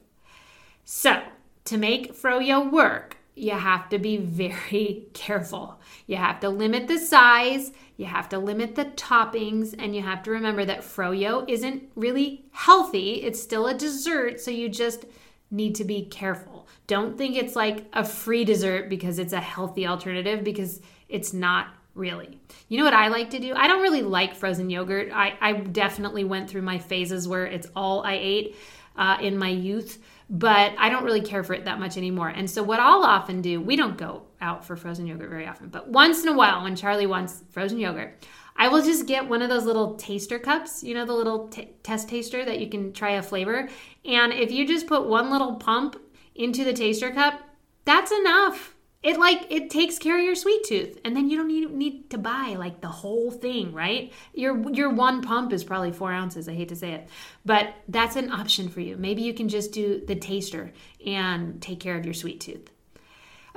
So, 0.83 1.21
to 1.65 1.77
make 1.77 2.13
Froyo 2.13 2.69
work, 2.69 3.17
you 3.35 3.51
have 3.51 3.89
to 3.89 3.97
be 3.97 4.17
very 4.17 5.07
careful. 5.13 5.79
You 6.05 6.17
have 6.17 6.39
to 6.41 6.49
limit 6.49 6.87
the 6.87 6.99
size, 6.99 7.71
you 7.97 8.05
have 8.05 8.29
to 8.29 8.39
limit 8.39 8.75
the 8.75 8.85
toppings, 8.85 9.73
and 9.77 9.95
you 9.95 10.01
have 10.01 10.23
to 10.23 10.31
remember 10.31 10.65
that 10.65 10.81
froyo 10.81 11.47
isn't 11.49 11.83
really 11.95 12.45
healthy. 12.51 13.23
It's 13.23 13.41
still 13.41 13.67
a 13.67 13.73
dessert, 13.73 14.39
so 14.39 14.51
you 14.51 14.69
just 14.69 15.05
need 15.49 15.75
to 15.75 15.83
be 15.83 16.05
careful. 16.05 16.52
Don't 16.93 17.17
think 17.17 17.35
it's 17.35 17.55
like 17.55 17.87
a 17.91 18.05
free 18.05 18.45
dessert 18.45 18.87
because 18.87 19.17
it's 19.17 19.33
a 19.33 19.41
healthy 19.41 19.87
alternative 19.87 20.43
because 20.43 20.79
it's 21.09 21.33
not 21.33 21.69
really. 21.95 22.39
You 22.67 22.77
know 22.77 22.83
what 22.83 22.93
I 22.93 23.07
like 23.07 23.31
to 23.31 23.39
do? 23.39 23.55
I 23.55 23.67
don't 23.67 23.81
really 23.81 24.03
like 24.03 24.35
frozen 24.35 24.69
yogurt. 24.69 25.11
I, 25.11 25.35
I 25.41 25.53
definitely 25.53 26.23
went 26.23 26.51
through 26.51 26.61
my 26.61 26.77
phases 26.77 27.27
where 27.27 27.47
it's 27.47 27.67
all 27.75 28.03
I 28.03 28.19
ate 28.21 28.55
uh, 28.95 29.17
in 29.19 29.39
my 29.39 29.49
youth 29.49 29.97
but 30.29 30.73
I 30.77 30.89
don't 30.89 31.03
really 31.03 31.21
care 31.21 31.43
for 31.43 31.53
it 31.53 31.65
that 31.65 31.79
much 31.79 31.97
anymore. 31.97 32.29
And 32.29 32.49
so, 32.49 32.63
what 32.63 32.79
I'll 32.79 33.03
often 33.03 33.41
do, 33.41 33.61
we 33.61 33.75
don't 33.75 33.97
go 33.97 34.23
out 34.41 34.65
for 34.65 34.75
frozen 34.75 35.05
yogurt 35.05 35.29
very 35.29 35.45
often, 35.45 35.67
but 35.67 35.89
once 35.89 36.23
in 36.23 36.29
a 36.29 36.33
while, 36.33 36.63
when 36.63 36.75
Charlie 36.75 37.05
wants 37.05 37.43
frozen 37.51 37.77
yogurt, 37.77 38.25
I 38.55 38.67
will 38.67 38.81
just 38.81 39.05
get 39.05 39.27
one 39.27 39.41
of 39.41 39.49
those 39.49 39.65
little 39.65 39.95
taster 39.95 40.39
cups, 40.39 40.83
you 40.83 40.93
know, 40.93 41.05
the 41.05 41.13
little 41.13 41.47
t- 41.49 41.69
test 41.83 42.07
taster 42.07 42.45
that 42.45 42.59
you 42.59 42.69
can 42.69 42.93
try 42.93 43.11
a 43.11 43.21
flavor. 43.21 43.67
And 44.05 44.31
if 44.31 44.51
you 44.51 44.67
just 44.67 44.87
put 44.87 45.07
one 45.07 45.29
little 45.31 45.55
pump 45.55 45.99
into 46.35 46.63
the 46.63 46.73
taster 46.73 47.11
cup, 47.11 47.41
that's 47.85 48.11
enough. 48.11 48.75
It 49.01 49.19
like 49.19 49.45
it 49.49 49.69
takes 49.69 49.99
care 49.99 50.17
of 50.17 50.23
your 50.23 50.35
sweet 50.35 50.63
tooth 50.63 50.97
and 51.03 51.13
then 51.13 51.29
you 51.29 51.35
don't 51.35 51.49
need, 51.49 51.69
need 51.71 52.09
to 52.11 52.17
buy 52.17 52.55
like 52.57 52.79
the 52.79 52.87
whole 52.87 53.31
thing 53.31 53.73
right? 53.73 54.13
Your 54.33 54.69
your 54.71 54.91
one 54.91 55.21
pump 55.21 55.51
is 55.51 55.65
probably 55.65 55.91
four 55.91 56.11
ounces 56.11 56.47
i 56.47 56.53
hate 56.53 56.69
to 56.69 56.75
say 56.75 56.93
it 56.93 57.09
but 57.43 57.73
that's 57.89 58.15
an 58.15 58.31
option 58.31 58.69
for 58.69 58.79
you. 58.79 58.95
Maybe 58.95 59.21
you 59.21 59.33
can 59.33 59.49
just 59.49 59.73
do 59.73 60.01
the 60.05 60.15
taster 60.15 60.71
and 61.05 61.61
take 61.61 61.81
care 61.81 61.97
of 61.97 62.05
your 62.05 62.13
sweet 62.13 62.39
tooth. 62.39 62.71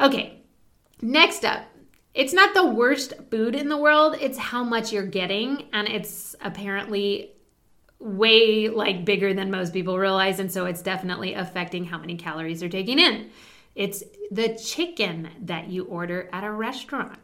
Okay 0.01 0.43
next 1.01 1.45
up 1.45 1.63
it's 2.13 2.33
not 2.33 2.55
the 2.55 2.67
worst 2.67 3.13
food 3.31 3.55
in 3.55 3.69
the 3.69 3.77
world 3.77 4.17
it's 4.21 4.39
how 4.39 4.65
much 4.65 4.93
you're 4.93 5.07
getting 5.07 5.69
and 5.73 5.87
it's 5.87 6.35
apparently 6.41 7.36
way 7.99 8.69
like 8.69 9.05
bigger 9.05 9.33
than 9.33 9.51
most 9.51 9.73
people 9.73 9.99
realize 9.99 10.39
and 10.39 10.53
so 10.53 10.67
it's 10.67 10.83
definitely 10.83 11.35
affecting 11.35 11.85
how 11.85 11.99
many 11.99 12.17
calories 12.17 12.61
they're 12.61 12.69
taking 12.69 12.99
in 12.99 13.31
it's 13.77 14.03
the 14.31 14.57
chicken 14.57 15.29
that 15.43 15.69
you 15.69 15.85
order 15.85 16.31
at 16.33 16.43
a 16.43 16.51
restaurant. 16.51 17.19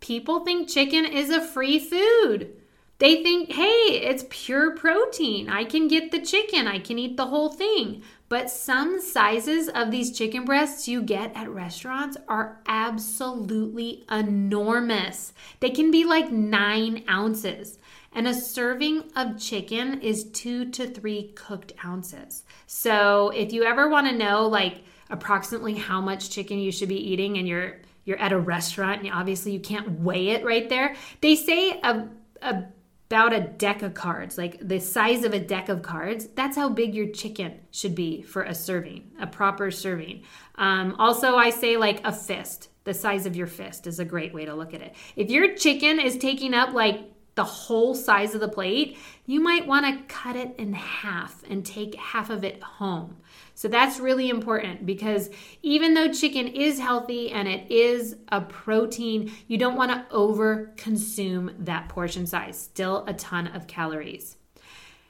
People 0.00 0.40
think 0.40 0.68
chicken 0.68 1.06
is 1.06 1.30
a 1.30 1.40
free 1.40 1.78
food. 1.78 2.52
They 2.98 3.22
think, 3.22 3.52
hey, 3.52 4.00
it's 4.02 4.26
pure 4.28 4.76
protein. 4.76 5.48
I 5.48 5.64
can 5.64 5.88
get 5.88 6.12
the 6.12 6.20
chicken, 6.20 6.66
I 6.66 6.78
can 6.78 6.98
eat 6.98 7.16
the 7.16 7.26
whole 7.26 7.48
thing. 7.48 8.02
But 8.28 8.50
some 8.50 9.00
sizes 9.00 9.68
of 9.68 9.90
these 9.90 10.16
chicken 10.16 10.44
breasts 10.44 10.86
you 10.86 11.02
get 11.02 11.34
at 11.34 11.48
restaurants 11.48 12.16
are 12.28 12.60
absolutely 12.66 14.04
enormous. 14.10 15.32
They 15.60 15.70
can 15.70 15.90
be 15.90 16.04
like 16.04 16.30
nine 16.30 17.04
ounces. 17.08 17.78
And 18.16 18.26
a 18.26 18.34
serving 18.34 19.12
of 19.14 19.38
chicken 19.38 20.00
is 20.00 20.24
two 20.30 20.70
to 20.70 20.88
three 20.88 21.32
cooked 21.36 21.74
ounces. 21.84 22.42
So 22.66 23.28
if 23.28 23.52
you 23.52 23.62
ever 23.62 23.88
want 23.88 24.08
to 24.08 24.16
know, 24.16 24.48
like, 24.48 24.82
approximately 25.10 25.74
how 25.74 26.00
much 26.00 26.30
chicken 26.30 26.58
you 26.58 26.72
should 26.72 26.88
be 26.88 27.12
eating 27.12 27.38
and 27.38 27.46
you're 27.46 27.76
you're 28.04 28.18
at 28.18 28.32
a 28.32 28.38
restaurant 28.38 29.02
and 29.02 29.12
obviously 29.12 29.52
you 29.52 29.60
can't 29.60 30.00
weigh 30.00 30.28
it 30.28 30.44
right 30.44 30.68
there. 30.68 30.94
They 31.20 31.34
say 31.34 31.78
a, 31.80 32.08
a, 32.40 32.64
about 33.08 33.32
a 33.32 33.40
deck 33.40 33.82
of 33.82 33.94
cards, 33.94 34.38
like 34.38 34.56
the 34.66 34.78
size 34.78 35.24
of 35.24 35.34
a 35.34 35.40
deck 35.40 35.68
of 35.68 35.82
cards. 35.82 36.26
That's 36.34 36.56
how 36.56 36.68
big 36.68 36.94
your 36.94 37.08
chicken 37.08 37.60
should 37.70 37.96
be 37.96 38.22
for 38.22 38.44
a 38.44 38.54
serving, 38.54 39.10
a 39.20 39.26
proper 39.26 39.72
serving. 39.72 40.22
Um, 40.54 40.94
also, 40.98 41.36
I 41.36 41.50
say 41.50 41.76
like 41.76 42.00
a 42.04 42.12
fist. 42.12 42.68
The 42.84 42.94
size 42.94 43.26
of 43.26 43.34
your 43.34 43.48
fist 43.48 43.88
is 43.88 43.98
a 43.98 44.04
great 44.04 44.32
way 44.32 44.44
to 44.44 44.54
look 44.54 44.72
at 44.72 44.80
it. 44.80 44.94
If 45.16 45.28
your 45.28 45.56
chicken 45.56 45.98
is 45.98 46.16
taking 46.16 46.54
up 46.54 46.72
like 46.72 47.10
the 47.36 47.44
whole 47.44 47.94
size 47.94 48.34
of 48.34 48.40
the 48.40 48.48
plate, 48.48 48.98
you 49.26 49.40
might 49.40 49.66
want 49.66 49.86
to 49.86 50.14
cut 50.14 50.36
it 50.36 50.54
in 50.58 50.72
half 50.72 51.44
and 51.48 51.64
take 51.64 51.94
half 51.94 52.30
of 52.30 52.42
it 52.42 52.62
home. 52.62 53.18
So 53.54 53.68
that's 53.68 54.00
really 54.00 54.30
important 54.30 54.86
because 54.86 55.30
even 55.62 55.94
though 55.94 56.12
chicken 56.12 56.48
is 56.48 56.78
healthy 56.78 57.30
and 57.30 57.46
it 57.46 57.70
is 57.70 58.16
a 58.28 58.40
protein, 58.40 59.32
you 59.48 59.58
don't 59.58 59.76
want 59.76 59.92
to 59.92 60.14
over 60.14 60.72
consume 60.76 61.54
that 61.58 61.90
portion 61.90 62.26
size. 62.26 62.58
Still 62.58 63.04
a 63.06 63.12
ton 63.12 63.48
of 63.48 63.66
calories. 63.66 64.36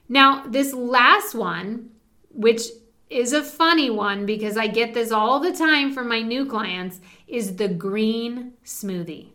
Now, 0.08 0.46
this 0.46 0.72
last 0.72 1.34
one, 1.34 1.90
which 2.30 2.62
is 3.08 3.32
a 3.32 3.42
funny 3.42 3.88
one 3.88 4.26
because 4.26 4.56
I 4.56 4.66
get 4.66 4.94
this 4.94 5.12
all 5.12 5.38
the 5.38 5.52
time 5.52 5.92
from 5.92 6.08
my 6.08 6.22
new 6.22 6.44
clients, 6.44 7.00
is 7.28 7.54
the 7.54 7.68
green 7.68 8.54
smoothie. 8.64 9.30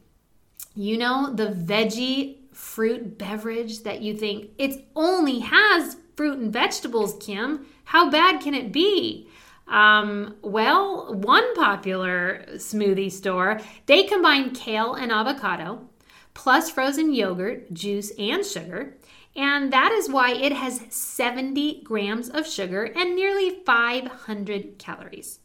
You 0.76 0.98
know, 0.98 1.34
the 1.34 1.48
veggie 1.48 2.41
fruit 2.62 3.18
beverage 3.18 3.80
that 3.80 4.02
you 4.02 4.16
think 4.16 4.52
it 4.60 4.86
only 4.96 5.40
has 5.40 5.98
fruit 6.16 6.38
and 6.38 6.54
vegetables, 6.54 7.18
Kim. 7.20 7.66
How 7.86 8.10
bad 8.10 8.40
can 8.40 8.54
it 8.54 8.72
be? 8.72 9.28
Um, 9.68 10.36
well, 10.44 11.14
one 11.14 11.56
popular 11.56 12.46
smoothie 12.54 13.12
store, 13.12 13.60
they 13.88 14.04
combine 14.04 14.52
kale 14.52 14.94
and 14.94 15.12
avocado 15.12 15.90
plus 16.34 16.70
frozen 16.70 17.14
yogurt, 17.14 17.74
juice, 17.74 18.12
and 18.18 18.46
sugar. 18.46 18.96
And 19.36 19.74
that 19.74 19.92
is 19.92 20.10
why 20.10 20.32
it 20.32 20.54
has 20.54 20.82
70 20.90 21.82
grams 21.82 22.30
of 22.30 22.48
sugar 22.48 22.84
and 22.84 23.16
nearly 23.16 23.62
500 23.66 24.78
calories. 24.78 25.41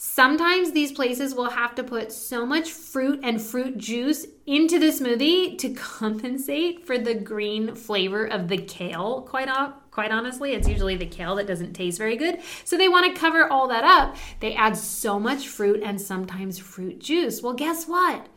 Sometimes 0.00 0.70
these 0.70 0.92
places 0.92 1.34
will 1.34 1.50
have 1.50 1.74
to 1.74 1.82
put 1.82 2.12
so 2.12 2.46
much 2.46 2.70
fruit 2.70 3.18
and 3.24 3.42
fruit 3.42 3.78
juice 3.78 4.28
into 4.46 4.78
the 4.78 4.92
smoothie 4.92 5.58
to 5.58 5.70
compensate 5.74 6.86
for 6.86 6.98
the 6.98 7.16
green 7.16 7.74
flavor 7.74 8.24
of 8.24 8.46
the 8.46 8.58
kale. 8.58 9.22
Quite, 9.22 9.48
quite 9.90 10.12
honestly, 10.12 10.52
it's 10.52 10.68
usually 10.68 10.94
the 10.94 11.04
kale 11.04 11.34
that 11.34 11.48
doesn't 11.48 11.72
taste 11.72 11.98
very 11.98 12.16
good. 12.16 12.38
So 12.64 12.78
they 12.78 12.88
want 12.88 13.12
to 13.12 13.20
cover 13.20 13.50
all 13.50 13.66
that 13.66 13.82
up. 13.82 14.14
They 14.38 14.54
add 14.54 14.76
so 14.76 15.18
much 15.18 15.48
fruit 15.48 15.82
and 15.82 16.00
sometimes 16.00 16.60
fruit 16.60 17.00
juice. 17.00 17.42
Well, 17.42 17.54
guess 17.54 17.88
what? 17.88 18.28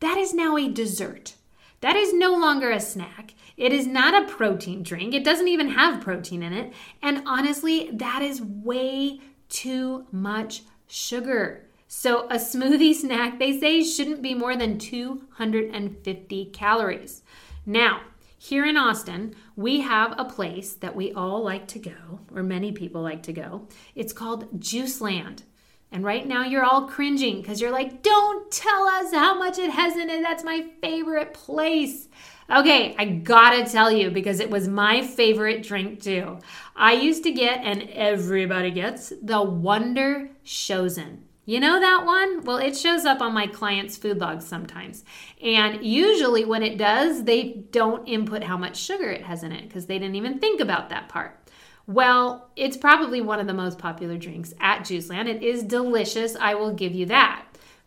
That 0.00 0.18
is 0.18 0.34
now 0.34 0.58
a 0.58 0.68
dessert. 0.68 1.36
That 1.80 1.96
is 1.96 2.12
no 2.12 2.36
longer 2.36 2.70
a 2.70 2.78
snack. 2.78 3.32
It 3.56 3.72
is 3.72 3.86
not 3.86 4.22
a 4.22 4.30
protein 4.30 4.82
drink. 4.82 5.14
It 5.14 5.24
doesn't 5.24 5.48
even 5.48 5.70
have 5.70 6.02
protein 6.02 6.42
in 6.42 6.52
it. 6.52 6.74
And 7.00 7.22
honestly, 7.24 7.88
that 7.94 8.20
is 8.20 8.42
way 8.42 9.20
too 9.48 10.06
much 10.12 10.60
sugar. 10.86 11.66
So, 11.88 12.26
a 12.28 12.34
smoothie 12.36 12.94
snack, 12.94 13.38
they 13.38 13.58
say, 13.58 13.82
shouldn't 13.84 14.22
be 14.22 14.34
more 14.34 14.56
than 14.56 14.78
250 14.78 16.46
calories. 16.46 17.22
Now, 17.64 18.00
here 18.38 18.64
in 18.66 18.76
Austin, 18.76 19.34
we 19.54 19.80
have 19.80 20.14
a 20.18 20.24
place 20.24 20.74
that 20.74 20.94
we 20.94 21.12
all 21.12 21.42
like 21.42 21.66
to 21.68 21.78
go, 21.78 22.20
or 22.34 22.42
many 22.42 22.72
people 22.72 23.02
like 23.02 23.22
to 23.24 23.32
go. 23.32 23.68
It's 23.94 24.12
called 24.12 24.60
Juice 24.60 25.00
Land. 25.00 25.44
And 25.92 26.04
right 26.04 26.26
now, 26.26 26.44
you're 26.44 26.64
all 26.64 26.88
cringing 26.88 27.40
because 27.40 27.60
you're 27.60 27.70
like, 27.70 28.02
don't 28.02 28.50
tell 28.50 28.88
us 28.88 29.12
how 29.12 29.38
much 29.38 29.58
it 29.58 29.70
has 29.70 29.96
in 29.96 30.10
it. 30.10 30.22
That's 30.22 30.44
my 30.44 30.66
favorite 30.80 31.32
place. 31.32 32.08
Okay, 32.48 32.94
I 32.96 33.06
gotta 33.06 33.64
tell 33.70 33.90
you 33.90 34.10
because 34.10 34.38
it 34.38 34.50
was 34.50 34.68
my 34.68 35.02
favorite 35.02 35.64
drink 35.64 36.00
too. 36.00 36.38
I 36.76 36.92
used 36.92 37.24
to 37.24 37.32
get, 37.32 37.64
and 37.64 37.90
everybody 37.90 38.70
gets, 38.70 39.12
the 39.20 39.42
Wunder 39.42 40.30
Chosen. 40.44 41.24
You 41.44 41.60
know 41.60 41.80
that 41.80 42.04
one? 42.04 42.44
Well, 42.44 42.58
it 42.58 42.76
shows 42.76 43.04
up 43.04 43.20
on 43.20 43.32
my 43.32 43.46
clients' 43.46 43.96
food 43.96 44.18
logs 44.18 44.46
sometimes. 44.46 45.04
And 45.42 45.84
usually, 45.84 46.44
when 46.44 46.62
it 46.62 46.76
does, 46.76 47.24
they 47.24 47.64
don't 47.70 48.06
input 48.06 48.42
how 48.42 48.56
much 48.56 48.76
sugar 48.76 49.10
it 49.10 49.22
has 49.22 49.42
in 49.42 49.52
it 49.52 49.68
because 49.68 49.86
they 49.86 49.98
didn't 49.98 50.16
even 50.16 50.38
think 50.38 50.60
about 50.60 50.88
that 50.90 51.08
part. 51.08 51.40
Well, 51.88 52.50
it's 52.56 52.76
probably 52.76 53.20
one 53.20 53.38
of 53.38 53.46
the 53.46 53.54
most 53.54 53.78
popular 53.78 54.18
drinks 54.18 54.54
at 54.60 54.80
Juiceland. 54.80 55.28
It 55.28 55.42
is 55.42 55.62
delicious, 55.62 56.36
I 56.36 56.54
will 56.54 56.74
give 56.74 56.94
you 56.94 57.06
that. 57.06 57.44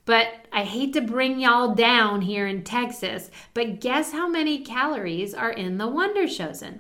But 0.09 0.47
I 0.51 0.63
hate 0.63 0.93
to 0.93 1.01
bring 1.01 1.39
y'all 1.39 1.75
down 1.75 2.21
here 2.21 2.47
in 2.47 2.63
Texas, 2.63 3.29
but 3.53 3.79
guess 3.79 4.11
how 4.11 4.27
many 4.27 4.57
calories 4.57 5.35
are 5.35 5.51
in 5.51 5.77
the 5.77 5.87
Wunder 5.87 6.27
Chosen? 6.27 6.79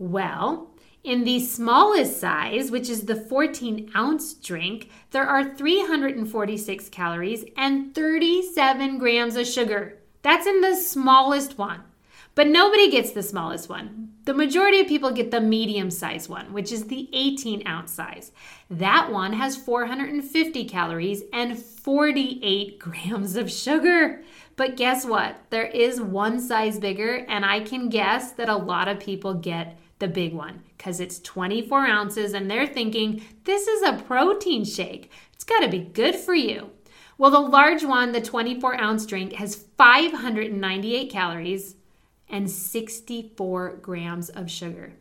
Well, 0.00 0.74
in 1.04 1.22
the 1.22 1.38
smallest 1.38 2.18
size, 2.18 2.72
which 2.72 2.90
is 2.90 3.02
the 3.02 3.14
14 3.14 3.92
ounce 3.94 4.34
drink, 4.34 4.90
there 5.12 5.28
are 5.28 5.54
346 5.54 6.88
calories 6.88 7.44
and 7.56 7.94
37 7.94 8.98
grams 8.98 9.36
of 9.36 9.46
sugar. 9.46 10.00
That's 10.22 10.48
in 10.48 10.60
the 10.60 10.74
smallest 10.74 11.56
one. 11.56 11.84
But 12.34 12.48
nobody 12.48 12.90
gets 12.90 13.12
the 13.12 13.22
smallest 13.22 13.68
one. 13.68 14.09
The 14.24 14.34
majority 14.34 14.80
of 14.80 14.86
people 14.86 15.12
get 15.12 15.30
the 15.30 15.40
medium 15.40 15.90
size 15.90 16.28
one, 16.28 16.52
which 16.52 16.72
is 16.72 16.84
the 16.84 17.08
18 17.12 17.66
ounce 17.66 17.92
size. 17.92 18.32
That 18.68 19.10
one 19.10 19.32
has 19.32 19.56
450 19.56 20.64
calories 20.66 21.22
and 21.32 21.58
48 21.58 22.78
grams 22.78 23.36
of 23.36 23.50
sugar. 23.50 24.22
But 24.56 24.76
guess 24.76 25.06
what? 25.06 25.36
There 25.48 25.66
is 25.66 26.02
one 26.02 26.38
size 26.38 26.78
bigger, 26.78 27.24
and 27.28 27.46
I 27.46 27.60
can 27.60 27.88
guess 27.88 28.32
that 28.32 28.50
a 28.50 28.56
lot 28.56 28.88
of 28.88 29.00
people 29.00 29.34
get 29.34 29.78
the 30.00 30.08
big 30.08 30.34
one 30.34 30.62
because 30.76 31.00
it's 31.00 31.20
24 31.20 31.86
ounces 31.86 32.32
and 32.32 32.50
they're 32.50 32.66
thinking 32.66 33.22
this 33.44 33.66
is 33.66 33.82
a 33.82 34.02
protein 34.02 34.64
shake. 34.64 35.10
It's 35.32 35.44
got 35.44 35.60
to 35.60 35.68
be 35.68 35.78
good 35.78 36.16
for 36.16 36.34
you. 36.34 36.70
Well, 37.16 37.30
the 37.30 37.38
large 37.38 37.84
one, 37.84 38.12
the 38.12 38.20
24 38.20 38.80
ounce 38.80 39.06
drink, 39.06 39.34
has 39.34 39.66
598 39.76 41.10
calories 41.10 41.76
and 42.30 42.50
64 42.50 43.76
grams 43.82 44.28
of 44.30 44.50
sugar. 44.50 44.92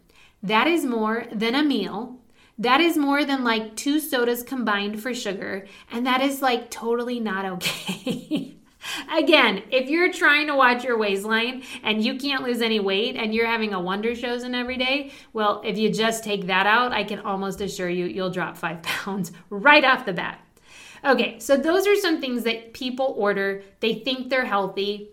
That 0.41 0.67
is 0.67 0.85
more 0.85 1.25
than 1.31 1.55
a 1.55 1.63
meal. 1.63 2.19
That 2.57 2.81
is 2.81 2.97
more 2.97 3.23
than 3.23 3.43
like 3.43 3.75
two 3.75 3.99
sodas 3.99 4.43
combined 4.43 5.01
for 5.01 5.13
sugar. 5.13 5.65
And 5.91 6.05
that 6.05 6.21
is 6.21 6.41
like 6.41 6.69
totally 6.69 7.19
not 7.19 7.45
okay. 7.45 8.55
Again, 9.13 9.63
if 9.71 9.89
you're 9.89 10.11
trying 10.11 10.47
to 10.47 10.55
watch 10.55 10.83
your 10.83 10.97
waistline 10.97 11.63
and 11.83 12.03
you 12.03 12.17
can't 12.17 12.43
lose 12.43 12.61
any 12.61 12.79
weight 12.79 13.15
and 13.15 13.33
you're 13.33 13.45
having 13.45 13.73
a 13.73 13.79
Wunderchosen 13.79 14.55
every 14.55 14.77
day, 14.77 15.11
well, 15.33 15.61
if 15.65 15.77
you 15.77 15.91
just 15.91 16.23
take 16.23 16.47
that 16.47 16.65
out, 16.65 16.91
I 16.91 17.03
can 17.03 17.19
almost 17.19 17.61
assure 17.61 17.89
you 17.89 18.05
you'll 18.05 18.29
drop 18.29 18.57
five 18.57 18.81
pounds 18.83 19.31
right 19.49 19.83
off 19.83 20.05
the 20.05 20.13
bat. 20.13 20.39
Okay, 21.03 21.39
so 21.39 21.55
those 21.55 21.87
are 21.87 21.95
some 21.95 22.19
things 22.19 22.43
that 22.43 22.73
people 22.73 23.13
order. 23.17 23.63
They 23.79 23.95
think 23.95 24.29
they're 24.29 24.45
healthy. 24.45 25.11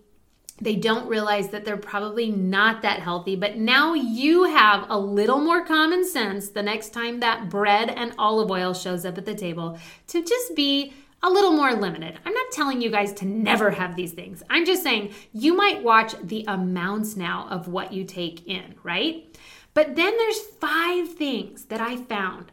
They 0.58 0.76
don't 0.76 1.08
realize 1.08 1.48
that 1.48 1.64
they're 1.64 1.76
probably 1.76 2.30
not 2.30 2.82
that 2.82 3.00
healthy, 3.00 3.36
but 3.36 3.56
now 3.56 3.92
you 3.92 4.44
have 4.44 4.86
a 4.88 4.98
little 4.98 5.40
more 5.40 5.64
common 5.64 6.04
sense 6.04 6.48
the 6.48 6.62
next 6.62 6.90
time 6.90 7.20
that 7.20 7.50
bread 7.50 7.90
and 7.90 8.14
olive 8.18 8.50
oil 8.50 8.72
shows 8.72 9.04
up 9.04 9.18
at 9.18 9.26
the 9.26 9.34
table 9.34 9.78
to 10.08 10.24
just 10.24 10.56
be 10.56 10.94
a 11.22 11.30
little 11.30 11.52
more 11.52 11.74
limited. 11.74 12.18
I'm 12.24 12.32
not 12.32 12.52
telling 12.52 12.80
you 12.80 12.90
guys 12.90 13.12
to 13.14 13.26
never 13.26 13.70
have 13.70 13.96
these 13.96 14.12
things. 14.12 14.42
I'm 14.48 14.64
just 14.64 14.82
saying 14.82 15.12
you 15.32 15.54
might 15.54 15.82
watch 15.82 16.14
the 16.22 16.44
amounts 16.48 17.16
now 17.16 17.48
of 17.50 17.68
what 17.68 17.92
you 17.92 18.04
take 18.04 18.46
in, 18.46 18.74
right? 18.82 19.36
But 19.74 19.96
then 19.96 20.16
there's 20.16 20.40
five 20.40 21.14
things 21.14 21.66
that 21.66 21.80
I 21.80 21.96
found 21.96 22.50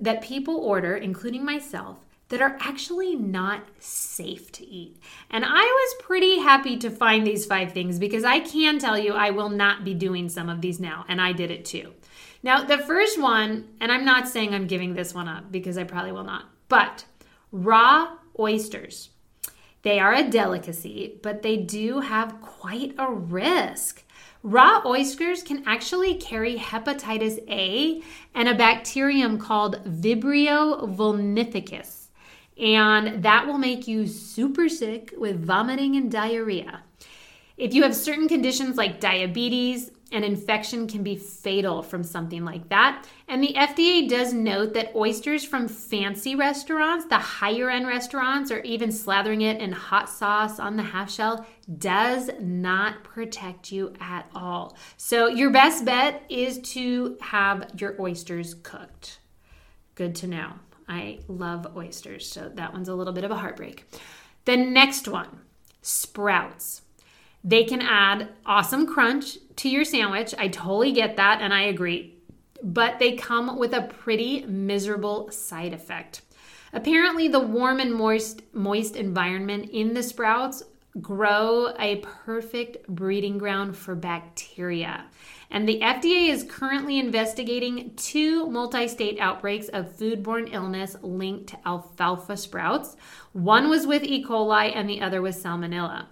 that 0.00 0.22
people 0.22 0.56
order, 0.56 0.96
including 0.96 1.44
myself, 1.44 2.05
that 2.28 2.42
are 2.42 2.56
actually 2.60 3.14
not 3.14 3.62
safe 3.78 4.50
to 4.52 4.66
eat. 4.66 4.96
And 5.30 5.44
I 5.44 5.62
was 5.62 6.02
pretty 6.02 6.40
happy 6.40 6.76
to 6.78 6.90
find 6.90 7.26
these 7.26 7.46
five 7.46 7.72
things 7.72 7.98
because 7.98 8.24
I 8.24 8.40
can 8.40 8.78
tell 8.78 8.98
you 8.98 9.12
I 9.12 9.30
will 9.30 9.48
not 9.48 9.84
be 9.84 9.94
doing 9.94 10.28
some 10.28 10.48
of 10.48 10.60
these 10.60 10.80
now, 10.80 11.04
and 11.08 11.20
I 11.20 11.32
did 11.32 11.50
it 11.50 11.64
too. 11.64 11.92
Now, 12.42 12.64
the 12.64 12.78
first 12.78 13.20
one, 13.20 13.68
and 13.80 13.92
I'm 13.92 14.04
not 14.04 14.28
saying 14.28 14.54
I'm 14.54 14.66
giving 14.66 14.94
this 14.94 15.14
one 15.14 15.28
up 15.28 15.50
because 15.50 15.78
I 15.78 15.84
probably 15.84 16.12
will 16.12 16.24
not, 16.24 16.46
but 16.68 17.04
raw 17.52 18.16
oysters. 18.38 19.10
They 19.82 20.00
are 20.00 20.12
a 20.12 20.28
delicacy, 20.28 21.20
but 21.22 21.42
they 21.42 21.56
do 21.56 22.00
have 22.00 22.40
quite 22.40 22.94
a 22.98 23.10
risk. 23.10 24.02
Raw 24.42 24.82
oysters 24.84 25.44
can 25.44 25.62
actually 25.64 26.14
carry 26.14 26.56
hepatitis 26.56 27.38
A 27.48 28.02
and 28.34 28.48
a 28.48 28.54
bacterium 28.54 29.38
called 29.38 29.84
Vibrio 29.84 30.88
vulnificus 30.88 32.05
and 32.58 33.22
that 33.22 33.46
will 33.46 33.58
make 33.58 33.86
you 33.86 34.06
super 34.06 34.68
sick 34.68 35.12
with 35.16 35.44
vomiting 35.44 35.96
and 35.96 36.10
diarrhea. 36.10 36.82
If 37.56 37.72
you 37.72 37.82
have 37.82 37.94
certain 37.94 38.28
conditions 38.28 38.76
like 38.76 39.00
diabetes, 39.00 39.90
an 40.12 40.22
infection 40.22 40.86
can 40.86 41.02
be 41.02 41.16
fatal 41.16 41.82
from 41.82 42.04
something 42.04 42.44
like 42.44 42.68
that. 42.68 43.06
And 43.26 43.42
the 43.42 43.54
FDA 43.54 44.08
does 44.08 44.32
note 44.32 44.72
that 44.74 44.94
oysters 44.94 45.44
from 45.44 45.66
fancy 45.66 46.36
restaurants, 46.36 47.06
the 47.06 47.18
higher 47.18 47.68
end 47.68 47.88
restaurants, 47.88 48.52
or 48.52 48.60
even 48.60 48.90
slathering 48.90 49.42
it 49.42 49.60
in 49.60 49.72
hot 49.72 50.08
sauce 50.08 50.60
on 50.60 50.76
the 50.76 50.82
half 50.84 51.10
shell, 51.10 51.44
does 51.78 52.30
not 52.38 53.02
protect 53.02 53.72
you 53.72 53.94
at 54.00 54.30
all. 54.34 54.76
So, 54.96 55.26
your 55.26 55.50
best 55.50 55.84
bet 55.84 56.22
is 56.28 56.58
to 56.74 57.16
have 57.20 57.72
your 57.76 58.00
oysters 58.00 58.54
cooked. 58.54 59.18
Good 59.96 60.14
to 60.16 60.28
know. 60.28 60.52
I 60.88 61.20
love 61.28 61.76
oysters, 61.76 62.30
so 62.30 62.50
that 62.54 62.72
one's 62.72 62.88
a 62.88 62.94
little 62.94 63.12
bit 63.12 63.24
of 63.24 63.30
a 63.30 63.36
heartbreak. 63.36 63.84
The 64.44 64.56
next 64.56 65.08
one, 65.08 65.40
sprouts. 65.82 66.82
They 67.42 67.64
can 67.64 67.82
add 67.82 68.28
awesome 68.44 68.86
crunch 68.86 69.38
to 69.56 69.68
your 69.68 69.84
sandwich. 69.84 70.34
I 70.38 70.48
totally 70.48 70.92
get 70.92 71.16
that 71.16 71.40
and 71.40 71.52
I 71.54 71.62
agree. 71.62 72.14
But 72.62 72.98
they 72.98 73.12
come 73.12 73.58
with 73.58 73.72
a 73.72 73.82
pretty 73.82 74.44
miserable 74.46 75.30
side 75.30 75.72
effect. 75.72 76.22
Apparently, 76.72 77.28
the 77.28 77.40
warm 77.40 77.80
and 77.80 77.94
moist 77.94 78.42
moist 78.52 78.96
environment 78.96 79.70
in 79.70 79.94
the 79.94 80.02
sprouts 80.02 80.62
grow 81.00 81.72
a 81.78 81.96
perfect 81.96 82.86
breeding 82.88 83.38
ground 83.38 83.76
for 83.76 83.94
bacteria. 83.94 85.04
And 85.50 85.68
the 85.68 85.80
FDA 85.80 86.28
is 86.28 86.44
currently 86.44 86.98
investigating 86.98 87.92
two 87.96 88.46
multi 88.48 88.88
state 88.88 89.18
outbreaks 89.20 89.68
of 89.68 89.96
foodborne 89.96 90.52
illness 90.52 90.96
linked 91.02 91.48
to 91.48 91.58
alfalfa 91.66 92.36
sprouts. 92.36 92.96
One 93.32 93.68
was 93.68 93.86
with 93.86 94.02
E. 94.02 94.24
coli 94.24 94.72
and 94.74 94.88
the 94.88 95.00
other 95.00 95.22
was 95.22 95.42
salmonella. 95.42 96.06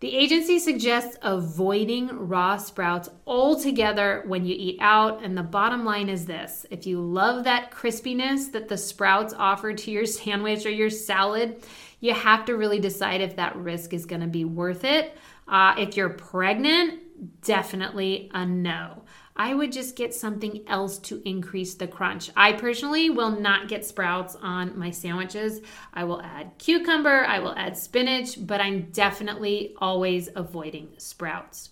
The 0.00 0.16
agency 0.16 0.58
suggests 0.58 1.18
avoiding 1.20 2.08
raw 2.08 2.56
sprouts 2.56 3.10
altogether 3.26 4.24
when 4.26 4.46
you 4.46 4.56
eat 4.58 4.78
out. 4.80 5.22
And 5.22 5.36
the 5.36 5.42
bottom 5.42 5.84
line 5.84 6.08
is 6.08 6.24
this 6.24 6.64
if 6.70 6.86
you 6.86 7.02
love 7.02 7.44
that 7.44 7.70
crispiness 7.70 8.50
that 8.52 8.68
the 8.68 8.78
sprouts 8.78 9.34
offer 9.36 9.74
to 9.74 9.90
your 9.90 10.06
sandwich 10.06 10.64
or 10.64 10.70
your 10.70 10.88
salad, 10.88 11.62
you 12.00 12.14
have 12.14 12.46
to 12.46 12.56
really 12.56 12.80
decide 12.80 13.20
if 13.20 13.36
that 13.36 13.56
risk 13.56 13.92
is 13.92 14.06
going 14.06 14.22
to 14.22 14.26
be 14.26 14.46
worth 14.46 14.84
it. 14.84 15.14
Uh, 15.46 15.74
if 15.76 15.98
you're 15.98 16.08
pregnant, 16.08 17.00
definitely 17.42 18.30
a 18.34 18.44
no. 18.46 19.02
I 19.36 19.54
would 19.54 19.72
just 19.72 19.96
get 19.96 20.12
something 20.12 20.62
else 20.66 20.98
to 20.98 21.26
increase 21.26 21.74
the 21.74 21.86
crunch. 21.86 22.30
I 22.36 22.52
personally 22.52 23.08
will 23.08 23.30
not 23.30 23.68
get 23.68 23.86
sprouts 23.86 24.36
on 24.40 24.78
my 24.78 24.90
sandwiches. 24.90 25.62
I 25.94 26.04
will 26.04 26.20
add 26.20 26.52
cucumber, 26.58 27.24
I 27.24 27.38
will 27.38 27.54
add 27.56 27.76
spinach, 27.76 28.46
but 28.46 28.60
I'm 28.60 28.90
definitely 28.90 29.74
always 29.78 30.28
avoiding 30.34 30.90
sprouts. 30.98 31.70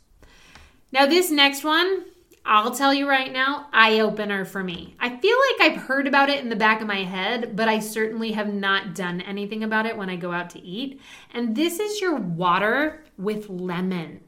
Now, 0.92 1.04
this 1.04 1.30
next 1.30 1.64
one, 1.64 2.06
I'll 2.46 2.74
tell 2.74 2.94
you 2.94 3.06
right 3.06 3.30
now, 3.30 3.68
eye 3.74 4.00
opener 4.00 4.46
for 4.46 4.64
me. 4.64 4.96
I 4.98 5.18
feel 5.18 5.36
like 5.36 5.70
I've 5.70 5.82
heard 5.82 6.06
about 6.06 6.30
it 6.30 6.42
in 6.42 6.48
the 6.48 6.56
back 6.56 6.80
of 6.80 6.86
my 6.86 7.04
head, 7.04 7.54
but 7.54 7.68
I 7.68 7.80
certainly 7.80 8.32
have 8.32 8.50
not 8.50 8.94
done 8.94 9.20
anything 9.20 9.62
about 9.62 9.84
it 9.84 9.98
when 9.98 10.08
I 10.08 10.16
go 10.16 10.32
out 10.32 10.48
to 10.50 10.62
eat. 10.62 11.02
And 11.34 11.54
this 11.54 11.78
is 11.78 12.00
your 12.00 12.16
water 12.16 13.04
with 13.18 13.50
lemon. 13.50 14.20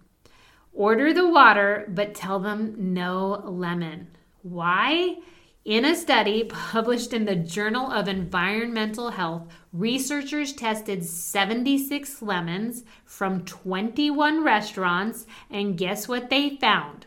Order 0.73 1.13
the 1.13 1.29
water, 1.29 1.85
but 1.89 2.15
tell 2.15 2.39
them 2.39 2.95
no 2.95 3.43
lemon. 3.45 4.09
Why? 4.43 5.17
In 5.65 5.85
a 5.85 5.95
study 5.95 6.45
published 6.45 7.13
in 7.13 7.27
the 7.27 7.37
Journal 7.37 7.91
of 7.91 8.09
Environmental 8.09 9.11
Health, 9.11 9.49
researchers 9.73 10.55
tested 10.55 11.05
76 11.05 12.23
lemons 12.23 12.85
from 13.05 13.45
21 13.45 14.43
restaurants, 14.43 15.27
and 15.51 15.77
guess 15.77 16.09
what 16.09 16.31
they 16.31 16.57
found? 16.57 17.07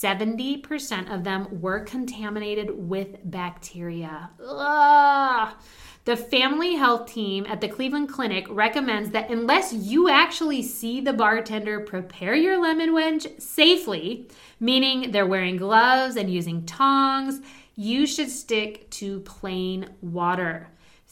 70% 0.00 1.12
of 1.12 1.24
them 1.24 1.60
were 1.60 1.80
contaminated 1.80 2.70
with 2.88 3.18
bacteria. 3.24 4.30
Ugh. 4.42 5.52
The 6.06 6.16
family 6.16 6.76
health 6.76 7.12
team 7.12 7.44
at 7.46 7.60
the 7.60 7.68
Cleveland 7.68 8.08
Clinic 8.08 8.46
recommends 8.48 9.10
that 9.10 9.30
unless 9.30 9.74
you 9.74 10.08
actually 10.08 10.62
see 10.62 11.02
the 11.02 11.12
bartender 11.12 11.80
prepare 11.80 12.34
your 12.34 12.60
lemon 12.60 12.94
wedge 12.94 13.26
safely, 13.38 14.26
meaning 14.58 15.10
they're 15.10 15.26
wearing 15.26 15.58
gloves 15.58 16.16
and 16.16 16.32
using 16.32 16.64
tongs, 16.64 17.40
you 17.76 18.06
should 18.06 18.30
stick 18.30 18.88
to 18.90 19.20
plain 19.20 19.90
water. 20.00 20.68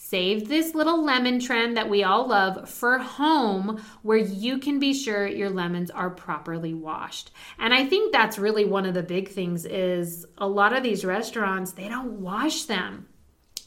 Save 0.09 0.49
this 0.49 0.75
little 0.75 1.05
lemon 1.05 1.39
trend 1.39 1.77
that 1.77 1.91
we 1.91 2.03
all 2.03 2.27
love 2.27 2.67
for 2.67 2.97
home 2.97 3.79
where 4.01 4.17
you 4.17 4.57
can 4.57 4.79
be 4.79 4.95
sure 4.95 5.27
your 5.27 5.51
lemons 5.51 5.91
are 5.91 6.09
properly 6.09 6.73
washed. 6.73 7.31
And 7.59 7.75
I 7.75 7.85
think 7.85 8.11
that's 8.11 8.39
really 8.39 8.65
one 8.65 8.87
of 8.87 8.95
the 8.95 9.03
big 9.03 9.29
things 9.29 9.67
is 9.67 10.25
a 10.39 10.49
lot 10.49 10.75
of 10.75 10.83
these 10.83 11.05
restaurants, 11.05 11.73
they 11.73 11.91
don't 11.91 12.23
wash 12.23 12.63
them. 12.63 13.07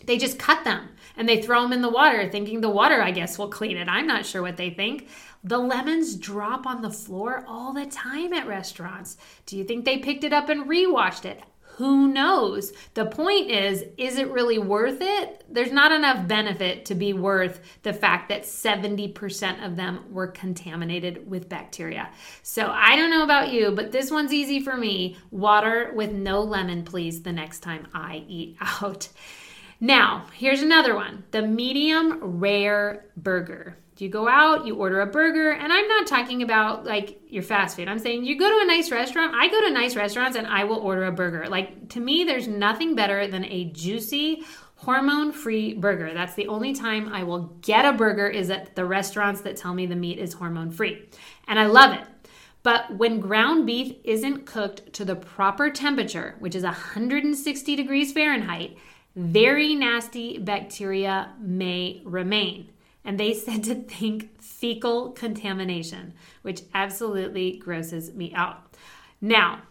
They 0.03 0.17
just 0.17 0.39
cut 0.39 0.63
them 0.63 0.89
and 1.15 1.29
they 1.29 1.43
throw 1.43 1.61
them 1.61 1.73
in 1.73 1.83
the 1.83 1.91
water 1.91 2.27
thinking 2.27 2.61
the 2.61 2.71
water 2.71 3.03
I 3.03 3.11
guess 3.11 3.37
will 3.37 3.49
clean 3.49 3.77
it. 3.77 3.87
I'm 3.87 4.07
not 4.07 4.25
sure 4.25 4.41
what 4.41 4.57
they 4.57 4.71
think. 4.71 5.09
The 5.43 5.59
lemons 5.59 6.15
drop 6.15 6.65
on 6.65 6.81
the 6.81 6.89
floor 6.89 7.45
all 7.47 7.71
the 7.71 7.85
time 7.85 8.33
at 8.33 8.47
restaurants. 8.47 9.15
Do 9.45 9.55
you 9.55 9.63
think 9.63 9.85
they 9.85 9.99
picked 9.99 10.23
it 10.23 10.33
up 10.33 10.49
and 10.49 10.67
rewashed 10.67 11.25
it? 11.25 11.43
Who 11.81 12.09
knows? 12.09 12.73
The 12.93 13.07
point 13.07 13.49
is, 13.49 13.83
is 13.97 14.19
it 14.19 14.29
really 14.29 14.59
worth 14.59 14.99
it? 15.01 15.43
There's 15.49 15.71
not 15.71 15.91
enough 15.91 16.27
benefit 16.27 16.85
to 16.85 16.93
be 16.93 17.11
worth 17.11 17.59
the 17.81 17.91
fact 17.91 18.29
that 18.29 18.43
70% 18.43 19.65
of 19.65 19.75
them 19.77 20.05
were 20.13 20.27
contaminated 20.27 21.27
with 21.27 21.49
bacteria. 21.49 22.11
So 22.43 22.67
I 22.67 22.95
don't 22.95 23.09
know 23.09 23.23
about 23.23 23.51
you, 23.51 23.71
but 23.71 23.91
this 23.91 24.11
one's 24.11 24.31
easy 24.31 24.59
for 24.59 24.77
me. 24.77 25.17
Water 25.31 25.91
with 25.95 26.11
no 26.11 26.43
lemon, 26.43 26.83
please, 26.83 27.23
the 27.23 27.33
next 27.33 27.61
time 27.61 27.87
I 27.95 28.25
eat 28.27 28.57
out. 28.61 29.09
Now, 29.79 30.27
here's 30.35 30.61
another 30.61 30.93
one 30.93 31.23
the 31.31 31.41
medium 31.41 32.19
rare 32.21 33.05
burger 33.17 33.75
you 34.01 34.09
go 34.09 34.27
out, 34.27 34.65
you 34.65 34.75
order 34.75 35.01
a 35.01 35.05
burger, 35.05 35.51
and 35.51 35.71
I'm 35.71 35.87
not 35.87 36.07
talking 36.07 36.41
about 36.41 36.85
like 36.85 37.21
your 37.27 37.43
fast 37.43 37.75
food. 37.75 37.87
I'm 37.87 37.99
saying 37.99 38.25
you 38.25 38.37
go 38.37 38.49
to 38.49 38.63
a 38.63 38.65
nice 38.65 38.89
restaurant. 38.89 39.35
I 39.35 39.47
go 39.47 39.61
to 39.61 39.71
nice 39.71 39.95
restaurants 39.95 40.35
and 40.35 40.47
I 40.47 40.63
will 40.63 40.79
order 40.79 41.05
a 41.05 41.11
burger. 41.11 41.47
Like 41.47 41.89
to 41.89 41.99
me, 41.99 42.23
there's 42.23 42.47
nothing 42.47 42.95
better 42.95 43.27
than 43.27 43.45
a 43.45 43.65
juicy, 43.65 44.43
hormone 44.75 45.31
free 45.31 45.75
burger. 45.75 46.13
That's 46.13 46.33
the 46.33 46.47
only 46.47 46.73
time 46.73 47.13
I 47.13 47.23
will 47.23 47.55
get 47.61 47.85
a 47.85 47.93
burger 47.93 48.27
is 48.27 48.49
at 48.49 48.75
the 48.75 48.85
restaurants 48.85 49.41
that 49.41 49.55
tell 49.55 49.73
me 49.73 49.85
the 49.85 49.95
meat 49.95 50.17
is 50.17 50.33
hormone 50.33 50.71
free. 50.71 51.07
And 51.47 51.59
I 51.59 51.67
love 51.67 51.93
it. 51.93 52.07
But 52.63 52.95
when 52.97 53.19
ground 53.19 53.65
beef 53.67 53.95
isn't 54.03 54.45
cooked 54.45 54.93
to 54.93 55.05
the 55.05 55.15
proper 55.15 55.69
temperature, 55.69 56.35
which 56.39 56.55
is 56.55 56.63
160 56.63 57.75
degrees 57.75 58.13
Fahrenheit, 58.13 58.77
very 59.15 59.75
nasty 59.75 60.37
bacteria 60.37 61.33
may 61.39 62.01
remain 62.03 62.69
and 63.03 63.19
they 63.19 63.33
said 63.33 63.63
to 63.63 63.75
think 63.75 64.41
fecal 64.41 65.11
contamination, 65.11 66.13
which 66.41 66.61
absolutely 66.73 67.57
grosses 67.57 68.13
me 68.13 68.33
out. 68.33 68.75
Now, 69.19 69.63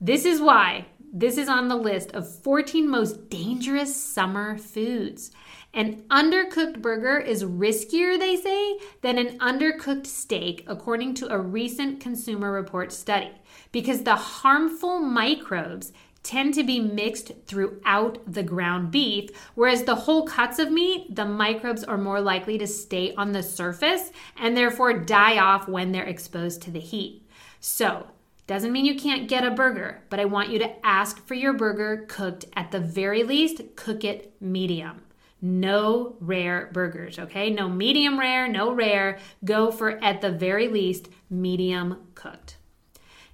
this 0.00 0.24
is 0.24 0.40
why 0.40 0.86
this 1.14 1.36
is 1.36 1.48
on 1.48 1.68
the 1.68 1.76
list 1.76 2.12
of 2.12 2.28
14 2.42 2.88
most 2.88 3.28
dangerous 3.28 3.94
summer 3.94 4.56
foods. 4.56 5.30
An 5.74 6.02
undercooked 6.10 6.80
burger 6.80 7.18
is 7.18 7.44
riskier, 7.44 8.18
they 8.18 8.36
say, 8.36 8.78
than 9.02 9.18
an 9.18 9.38
undercooked 9.38 10.06
steak, 10.06 10.64
according 10.66 11.14
to 11.14 11.32
a 11.32 11.38
recent 11.38 12.00
Consumer 12.00 12.50
Report 12.50 12.92
study, 12.92 13.30
because 13.72 14.02
the 14.02 14.16
harmful 14.16 15.00
microbes 15.00 15.92
tend 16.22 16.54
to 16.54 16.62
be 16.62 16.80
mixed 16.80 17.32
throughout 17.46 18.18
the 18.26 18.42
ground 18.42 18.90
beef, 18.90 19.30
whereas 19.54 19.84
the 19.84 19.94
whole 19.94 20.26
cuts 20.26 20.58
of 20.58 20.70
meat, 20.70 21.14
the 21.14 21.24
microbes 21.24 21.82
are 21.82 21.98
more 21.98 22.20
likely 22.20 22.58
to 22.58 22.66
stay 22.66 23.14
on 23.16 23.32
the 23.32 23.42
surface 23.42 24.12
and 24.36 24.56
therefore 24.56 24.92
die 24.92 25.38
off 25.38 25.68
when 25.68 25.92
they're 25.92 26.04
exposed 26.04 26.62
to 26.62 26.70
the 26.70 26.80
heat. 26.80 27.28
So, 27.60 28.06
doesn't 28.46 28.72
mean 28.72 28.84
you 28.84 28.96
can't 28.96 29.28
get 29.28 29.44
a 29.44 29.50
burger, 29.50 30.02
but 30.10 30.20
I 30.20 30.24
want 30.24 30.50
you 30.50 30.58
to 30.60 30.86
ask 30.86 31.24
for 31.26 31.34
your 31.34 31.52
burger 31.52 32.04
cooked 32.08 32.44
at 32.54 32.70
the 32.70 32.80
very 32.80 33.22
least, 33.22 33.62
cook 33.76 34.04
it 34.04 34.34
medium. 34.40 35.02
No 35.40 36.16
rare 36.20 36.70
burgers, 36.72 37.18
okay? 37.18 37.50
No 37.50 37.68
medium 37.68 38.18
rare, 38.18 38.46
no 38.46 38.72
rare. 38.72 39.18
Go 39.44 39.72
for 39.72 40.02
at 40.02 40.20
the 40.20 40.30
very 40.30 40.68
least 40.68 41.08
medium 41.28 41.98
cooked. 42.14 42.58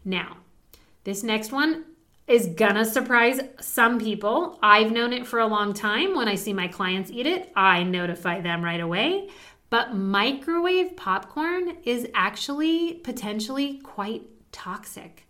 Now, 0.05 0.39
this 1.05 1.23
next 1.23 1.53
one 1.53 1.85
is 2.29 2.47
gonna 2.47 2.85
surprise 2.85 3.41
some 3.61 3.99
people. 3.99 4.59
I've 4.63 4.93
known 4.93 5.13
it 5.13 5.27
for 5.27 5.39
a 5.41 5.47
long 5.47 5.73
time. 5.73 6.15
When 6.15 6.29
I 6.29 6.35
see 6.35 6.53
my 6.53 6.69
clients 6.69 7.11
eat 7.11 7.27
it, 7.27 7.51
I 7.57 7.83
notify 7.83 8.41
them 8.41 8.63
right 8.63 8.81
away. 8.81 9.31
But 9.71 9.95
microwave 9.95 10.97
popcorn 10.97 11.79
is 11.85 12.07
actually 12.15 12.95
potentially 12.95 13.79
quite 13.79 14.23
toxic. 14.53 15.27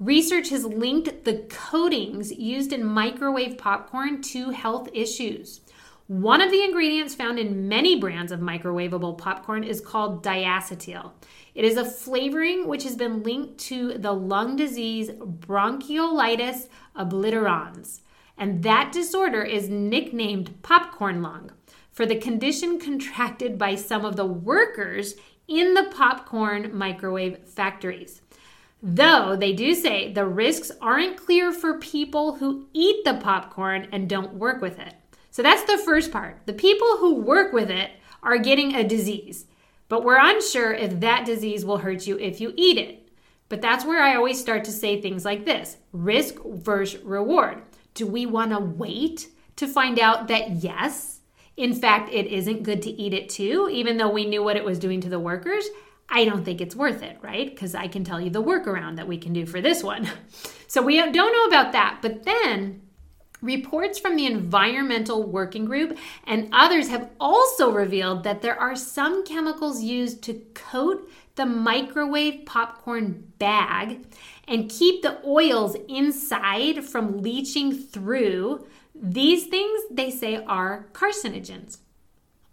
Research 0.00 0.50
has 0.50 0.64
linked 0.64 1.24
the 1.24 1.38
coatings 1.48 2.30
used 2.32 2.72
in 2.72 2.84
microwave 2.84 3.58
popcorn 3.58 4.22
to 4.22 4.50
health 4.50 4.88
issues. 4.92 5.60
One 6.06 6.40
of 6.40 6.50
the 6.50 6.62
ingredients 6.62 7.14
found 7.14 7.38
in 7.38 7.68
many 7.68 7.98
brands 7.98 8.32
of 8.32 8.40
microwavable 8.40 9.18
popcorn 9.18 9.64
is 9.64 9.80
called 9.80 10.24
diacetyl. 10.24 11.10
It 11.58 11.64
is 11.64 11.76
a 11.76 11.84
flavoring 11.84 12.68
which 12.68 12.84
has 12.84 12.94
been 12.94 13.24
linked 13.24 13.58
to 13.62 13.98
the 13.98 14.12
lung 14.12 14.54
disease 14.54 15.10
bronchiolitis 15.10 16.68
obliterans, 16.96 18.02
and 18.36 18.62
that 18.62 18.92
disorder 18.92 19.42
is 19.42 19.68
nicknamed 19.68 20.62
popcorn 20.62 21.20
lung 21.20 21.50
for 21.90 22.06
the 22.06 22.14
condition 22.14 22.78
contracted 22.78 23.58
by 23.58 23.74
some 23.74 24.04
of 24.04 24.14
the 24.14 24.24
workers 24.24 25.16
in 25.48 25.74
the 25.74 25.90
popcorn 25.92 26.70
microwave 26.72 27.38
factories. 27.48 28.22
Though 28.80 29.34
they 29.34 29.52
do 29.52 29.74
say 29.74 30.12
the 30.12 30.26
risks 30.26 30.70
aren't 30.80 31.16
clear 31.16 31.50
for 31.50 31.80
people 31.80 32.36
who 32.36 32.68
eat 32.72 33.04
the 33.04 33.14
popcorn 33.14 33.88
and 33.90 34.08
don't 34.08 34.34
work 34.34 34.62
with 34.62 34.78
it. 34.78 34.94
So 35.32 35.42
that's 35.42 35.64
the 35.64 35.82
first 35.84 36.12
part. 36.12 36.38
The 36.46 36.52
people 36.52 36.98
who 36.98 37.16
work 37.16 37.52
with 37.52 37.68
it 37.68 37.90
are 38.22 38.38
getting 38.38 38.76
a 38.76 38.86
disease, 38.86 39.46
but 39.88 40.04
we're 40.04 40.18
unsure 40.20 40.72
if 40.72 41.00
that 41.00 41.26
disease 41.26 41.64
will 41.64 41.78
hurt 41.78 42.06
you 42.06 42.18
if 42.18 42.40
you 42.40 42.52
eat 42.56 42.78
it. 42.78 43.08
But 43.48 43.62
that's 43.62 43.84
where 43.84 44.02
I 44.02 44.14
always 44.14 44.40
start 44.40 44.64
to 44.64 44.72
say 44.72 45.00
things 45.00 45.24
like 45.24 45.44
this 45.44 45.78
risk 45.92 46.36
versus 46.44 47.02
reward. 47.02 47.62
Do 47.94 48.06
we 48.06 48.26
want 48.26 48.50
to 48.50 48.60
wait 48.60 49.28
to 49.56 49.66
find 49.66 49.98
out 49.98 50.28
that 50.28 50.62
yes, 50.62 51.20
in 51.56 51.74
fact, 51.74 52.12
it 52.12 52.26
isn't 52.26 52.62
good 52.62 52.82
to 52.82 52.90
eat 52.90 53.12
it 53.12 53.28
too, 53.28 53.68
even 53.72 53.96
though 53.96 54.10
we 54.10 54.26
knew 54.26 54.44
what 54.44 54.56
it 54.56 54.64
was 54.64 54.78
doing 54.78 55.00
to 55.00 55.08
the 55.08 55.18
workers? 55.18 55.66
I 56.08 56.24
don't 56.24 56.44
think 56.44 56.60
it's 56.60 56.76
worth 56.76 57.02
it, 57.02 57.18
right? 57.20 57.50
Because 57.50 57.74
I 57.74 57.88
can 57.88 58.04
tell 58.04 58.20
you 58.20 58.30
the 58.30 58.42
workaround 58.42 58.96
that 58.96 59.08
we 59.08 59.18
can 59.18 59.32
do 59.32 59.46
for 59.46 59.60
this 59.60 59.82
one. 59.82 60.08
So 60.70 60.82
we 60.82 60.96
don't 60.98 61.14
know 61.14 61.44
about 61.46 61.72
that. 61.72 62.00
But 62.02 62.24
then 62.24 62.82
Reports 63.40 64.00
from 64.00 64.16
the 64.16 64.26
Environmental 64.26 65.22
Working 65.22 65.64
Group 65.64 65.96
and 66.24 66.48
others 66.52 66.88
have 66.88 67.10
also 67.20 67.70
revealed 67.70 68.24
that 68.24 68.42
there 68.42 68.58
are 68.58 68.74
some 68.74 69.24
chemicals 69.24 69.82
used 69.82 70.22
to 70.24 70.34
coat 70.54 71.08
the 71.36 71.46
microwave 71.46 72.44
popcorn 72.46 73.32
bag 73.38 74.04
and 74.48 74.68
keep 74.68 75.02
the 75.02 75.24
oils 75.24 75.76
inside 75.88 76.84
from 76.84 77.22
leaching 77.22 77.72
through. 77.72 78.66
These 78.92 79.46
things, 79.46 79.82
they 79.88 80.10
say, 80.10 80.42
are 80.44 80.88
carcinogens. 80.92 81.78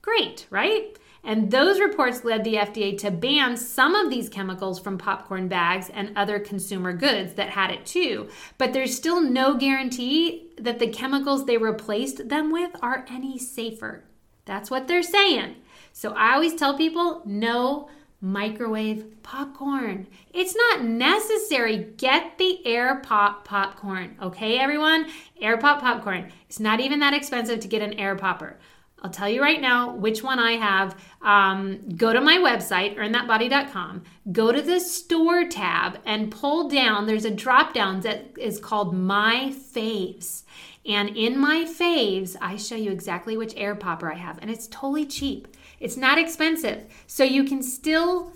Great, 0.03 0.45
right? 0.51 0.95
And 1.23 1.49
those 1.49 1.79
reports 1.79 2.23
led 2.23 2.43
the 2.43 2.53
FDA 2.53 2.95
to 2.99 3.09
ban 3.09 3.57
some 3.57 3.95
of 3.95 4.11
these 4.11 4.29
chemicals 4.29 4.79
from 4.79 4.99
popcorn 4.99 5.47
bags 5.47 5.89
and 5.89 6.15
other 6.15 6.37
consumer 6.37 6.93
goods 6.93 7.33
that 7.33 7.49
had 7.49 7.71
it 7.71 7.87
too. 7.87 8.29
But 8.59 8.73
there's 8.73 8.95
still 8.95 9.19
no 9.19 9.55
guarantee 9.55 10.44
that 10.57 10.79
the 10.79 10.87
chemicals 10.87 11.45
they 11.45 11.57
replaced 11.57 12.29
them 12.29 12.51
with 12.51 12.71
are 12.81 13.05
any 13.09 13.37
safer. 13.37 14.03
That's 14.45 14.69
what 14.69 14.87
they're 14.87 15.03
saying. 15.03 15.55
So 15.91 16.13
I 16.13 16.33
always 16.33 16.55
tell 16.55 16.77
people 16.77 17.21
no 17.25 17.89
microwave 18.21 19.21
popcorn. 19.23 20.07
It's 20.33 20.55
not 20.55 20.83
necessary. 20.83 21.77
Get 21.97 22.37
the 22.37 22.65
air 22.65 23.01
pop 23.01 23.45
popcorn. 23.45 24.17
Okay, 24.21 24.57
everyone? 24.57 25.07
Air 25.41 25.57
pop 25.57 25.81
popcorn. 25.81 26.31
It's 26.47 26.59
not 26.59 26.79
even 26.79 26.99
that 26.99 27.13
expensive 27.13 27.59
to 27.59 27.67
get 27.67 27.81
an 27.81 27.93
air 27.93 28.15
popper. 28.15 28.57
I'll 29.05 29.11
tell 29.11 29.29
you 29.29 29.39
right 29.39 29.61
now 29.61 29.93
which 29.93 30.23
one 30.23 30.39
I 30.39 30.53
have. 30.53 30.99
Um, 31.21 31.89
go 31.95 32.11
to 32.11 32.19
my 32.19 32.37
website, 32.37 32.97
earnthatbody.com, 32.97 34.01
go 34.31 34.51
to 34.51 34.63
the 34.63 34.79
store 34.79 35.47
tab 35.47 35.99
and 36.07 36.31
pull 36.31 36.69
down. 36.69 37.05
There's 37.05 37.23
a 37.23 37.29
drop 37.29 37.75
down 37.75 37.99
that 38.01 38.31
is 38.39 38.57
called 38.57 38.95
My 38.95 39.53
Faves. 39.53 40.41
And 40.87 41.09
in 41.09 41.37
my 41.37 41.65
faves, 41.65 42.35
I 42.41 42.57
show 42.57 42.75
you 42.75 42.91
exactly 42.91 43.37
which 43.37 43.53
air 43.55 43.75
popper 43.75 44.11
I 44.11 44.15
have. 44.15 44.39
And 44.41 44.49
it's 44.49 44.67
totally 44.67 45.05
cheap, 45.05 45.55
it's 45.79 45.97
not 45.97 46.17
expensive. 46.17 46.85
So 47.05 47.23
you 47.23 47.43
can 47.43 47.61
still 47.61 48.31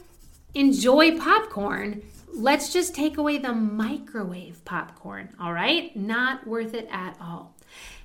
enjoy 0.53 1.17
popcorn. 1.17 2.03
Let's 2.31 2.71
just 2.71 2.93
take 2.93 3.17
away 3.17 3.39
the 3.39 3.53
microwave 3.53 4.63
popcorn, 4.65 5.29
all 5.39 5.51
right? 5.51 5.95
Not 5.95 6.45
worth 6.45 6.75
it 6.75 6.87
at 6.91 7.17
all. 7.19 7.55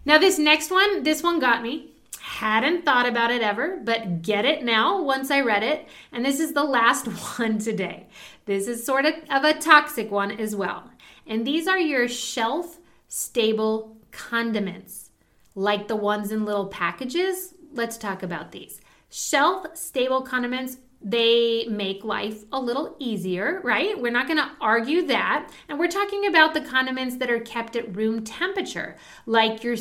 Now, 0.07 0.17
this 0.17 0.39
next 0.39 0.71
one, 0.71 1.03
this 1.03 1.23
one 1.23 1.41
got 1.41 1.63
me. 1.63 1.94
Hadn't 2.27 2.87
thought 2.87 3.07
about 3.07 3.31
it 3.31 3.43
ever, 3.43 3.79
but 3.85 4.23
get 4.23 4.47
it 4.47 4.65
now 4.65 5.03
once 5.03 5.31
I 5.31 5.43
read 5.43 5.63
it. 5.63 5.87
And 6.11 6.25
this 6.25 6.41
is 6.41 6.55
the 6.55 6.65
last 6.65 7.05
one 7.39 7.59
today. 7.59 8.07
This 8.47 8.67
is 8.67 8.85
sort 8.85 9.05
of, 9.05 9.13
of 9.29 9.45
a 9.45 9.53
toxic 9.53 10.11
one 10.11 10.31
as 10.31 10.57
well. 10.57 10.91
And 11.27 11.47
these 11.47 11.69
are 11.69 11.79
your 11.79 12.09
shelf 12.09 12.79
stable 13.09 13.99
condiments, 14.11 15.11
like 15.55 15.87
the 15.87 15.97
ones 15.97 16.33
in 16.33 16.47
little 16.47 16.69
packages, 16.69 17.53
let's 17.75 17.99
talk 17.99 18.23
about 18.23 18.53
these. 18.53 18.81
Shelf 19.11 19.77
stable 19.77 20.23
condiments 20.23 20.79
they 21.05 21.67
make 21.69 22.03
life 22.03 22.45
a 22.51 22.59
little 22.59 22.97
easier, 22.99 23.61
right? 23.63 24.01
We're 24.01 24.11
not 24.11 24.27
going 24.27 24.39
to 24.39 24.51
argue 24.59 25.07
that. 25.09 25.51
And 25.69 25.79
we're 25.79 25.87
talking 25.87 26.27
about 26.27 26.55
the 26.55 26.63
condiments 26.63 27.17
that 27.17 27.31
are 27.31 27.41
kept 27.41 27.77
at 27.77 27.95
room 27.95 28.25
temperature, 28.25 28.97
like 29.27 29.63
your, 29.63 29.77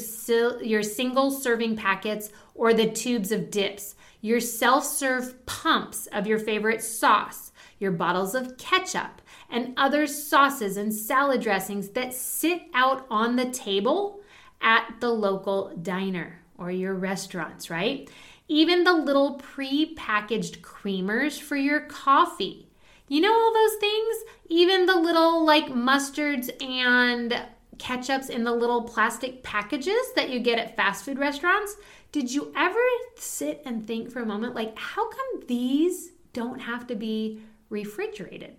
your 0.62 0.84
single 0.84 1.32
serving 1.32 1.78
packets 1.78 2.30
or 2.54 2.74
the 2.74 2.92
tubes 2.92 3.32
of 3.32 3.50
dips, 3.50 3.96
your 4.20 4.42
self 4.42 4.84
serve 4.84 5.46
pumps 5.46 6.08
of 6.08 6.28
your 6.28 6.40
favorite 6.40 6.84
sauce, 6.84 7.54
your 7.80 7.92
bottles 7.92 8.36
of 8.36 8.58
ketchup, 8.58 9.22
and 9.50 9.74
other 9.78 10.06
sauces 10.06 10.76
and 10.76 10.94
salad 10.94 11.42
dressings 11.42 11.90
that 11.90 12.14
sit 12.14 12.64
out 12.74 13.06
on 13.10 13.38
the 13.38 13.50
table 13.50 14.20
at 14.62 14.96
the 15.00 15.10
local 15.10 15.74
diner 15.82 16.40
or 16.58 16.70
your 16.70 16.94
restaurants, 16.94 17.70
right? 17.70 18.10
Even 18.48 18.84
the 18.84 18.94
little 18.94 19.36
pre 19.36 19.94
packaged 19.96 20.62
creamers 20.62 21.40
for 21.40 21.56
your 21.56 21.82
coffee. 21.82 22.70
You 23.08 23.22
know, 23.22 23.34
all 23.34 23.54
those 23.54 23.76
things? 23.80 24.16
Even 24.48 24.86
the 24.86 24.96
little 24.96 25.46
like 25.46 25.68
mustards 25.68 26.50
and 26.64 27.42
ketchups 27.78 28.30
in 28.30 28.44
the 28.44 28.54
little 28.54 28.84
plastic 28.84 29.44
packages 29.44 30.14
that 30.16 30.30
you 30.30 30.40
get 30.40 30.60
at 30.60 30.76
fast 30.76 31.06
food 31.06 31.20
restaurants. 31.20 31.76
Did 32.12 32.32
you 32.32 32.54
ever 32.56 32.80
sit 33.16 33.62
and 33.66 33.86
think 33.88 34.12
for 34.12 34.22
a 34.22 34.26
moment, 34.26 34.56
like, 34.56 34.78
how 34.78 35.10
come 35.10 35.48
these 35.48 36.12
don't 36.32 36.60
have 36.60 36.86
to 36.88 36.96
be 36.96 37.42
refrigerated? 37.70 38.56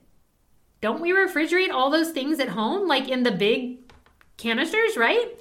Don't 0.81 1.01
we 1.01 1.12
refrigerate 1.12 1.70
all 1.70 1.88
those 1.90 2.11
things 2.11 2.40
at 2.40 2.49
home, 2.49 2.88
like 2.88 3.09
in 3.09 3.23
the 3.23 3.31
big 3.31 3.79
canisters, 4.37 4.97
right? 4.97 5.38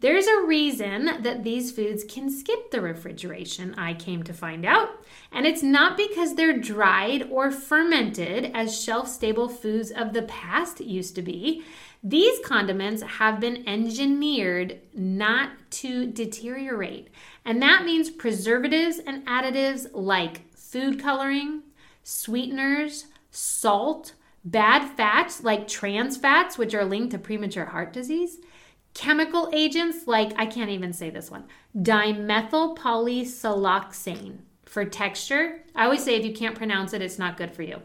There's 0.00 0.26
a 0.26 0.42
reason 0.42 1.22
that 1.22 1.42
these 1.42 1.72
foods 1.72 2.04
can 2.04 2.28
skip 2.28 2.70
the 2.70 2.82
refrigeration, 2.82 3.74
I 3.78 3.94
came 3.94 4.22
to 4.24 4.34
find 4.34 4.66
out. 4.66 4.90
And 5.32 5.46
it's 5.46 5.62
not 5.62 5.96
because 5.96 6.34
they're 6.34 6.58
dried 6.58 7.28
or 7.30 7.50
fermented 7.50 8.50
as 8.54 8.78
shelf 8.78 9.08
stable 9.08 9.48
foods 9.48 9.90
of 9.90 10.12
the 10.12 10.22
past 10.22 10.80
used 10.80 11.14
to 11.14 11.22
be. 11.22 11.64
These 12.04 12.38
condiments 12.44 13.02
have 13.02 13.40
been 13.40 13.66
engineered 13.66 14.80
not 14.92 15.52
to 15.70 16.06
deteriorate. 16.06 17.08
And 17.46 17.62
that 17.62 17.86
means 17.86 18.10
preservatives 18.10 18.98
and 18.98 19.26
additives 19.26 19.88
like 19.94 20.54
food 20.54 21.00
coloring, 21.00 21.62
sweeteners, 22.02 23.06
salt, 23.30 24.12
bad 24.44 24.94
fats 24.94 25.42
like 25.42 25.66
trans 25.66 26.18
fats, 26.18 26.58
which 26.58 26.74
are 26.74 26.84
linked 26.84 27.12
to 27.12 27.18
premature 27.18 27.64
heart 27.64 27.94
disease 27.94 28.38
chemical 28.96 29.50
agents 29.52 30.06
like, 30.06 30.32
I 30.36 30.46
can't 30.46 30.70
even 30.70 30.92
say 30.92 31.10
this 31.10 31.30
one, 31.30 31.44
dimethyl 31.76 32.76
polysiloxane 32.78 34.38
for 34.64 34.86
texture. 34.86 35.62
I 35.74 35.84
always 35.84 36.02
say 36.02 36.16
if 36.16 36.24
you 36.24 36.32
can't 36.32 36.56
pronounce 36.56 36.94
it, 36.94 37.02
it's 37.02 37.18
not 37.18 37.36
good 37.36 37.54
for 37.54 37.62
you. 37.62 37.82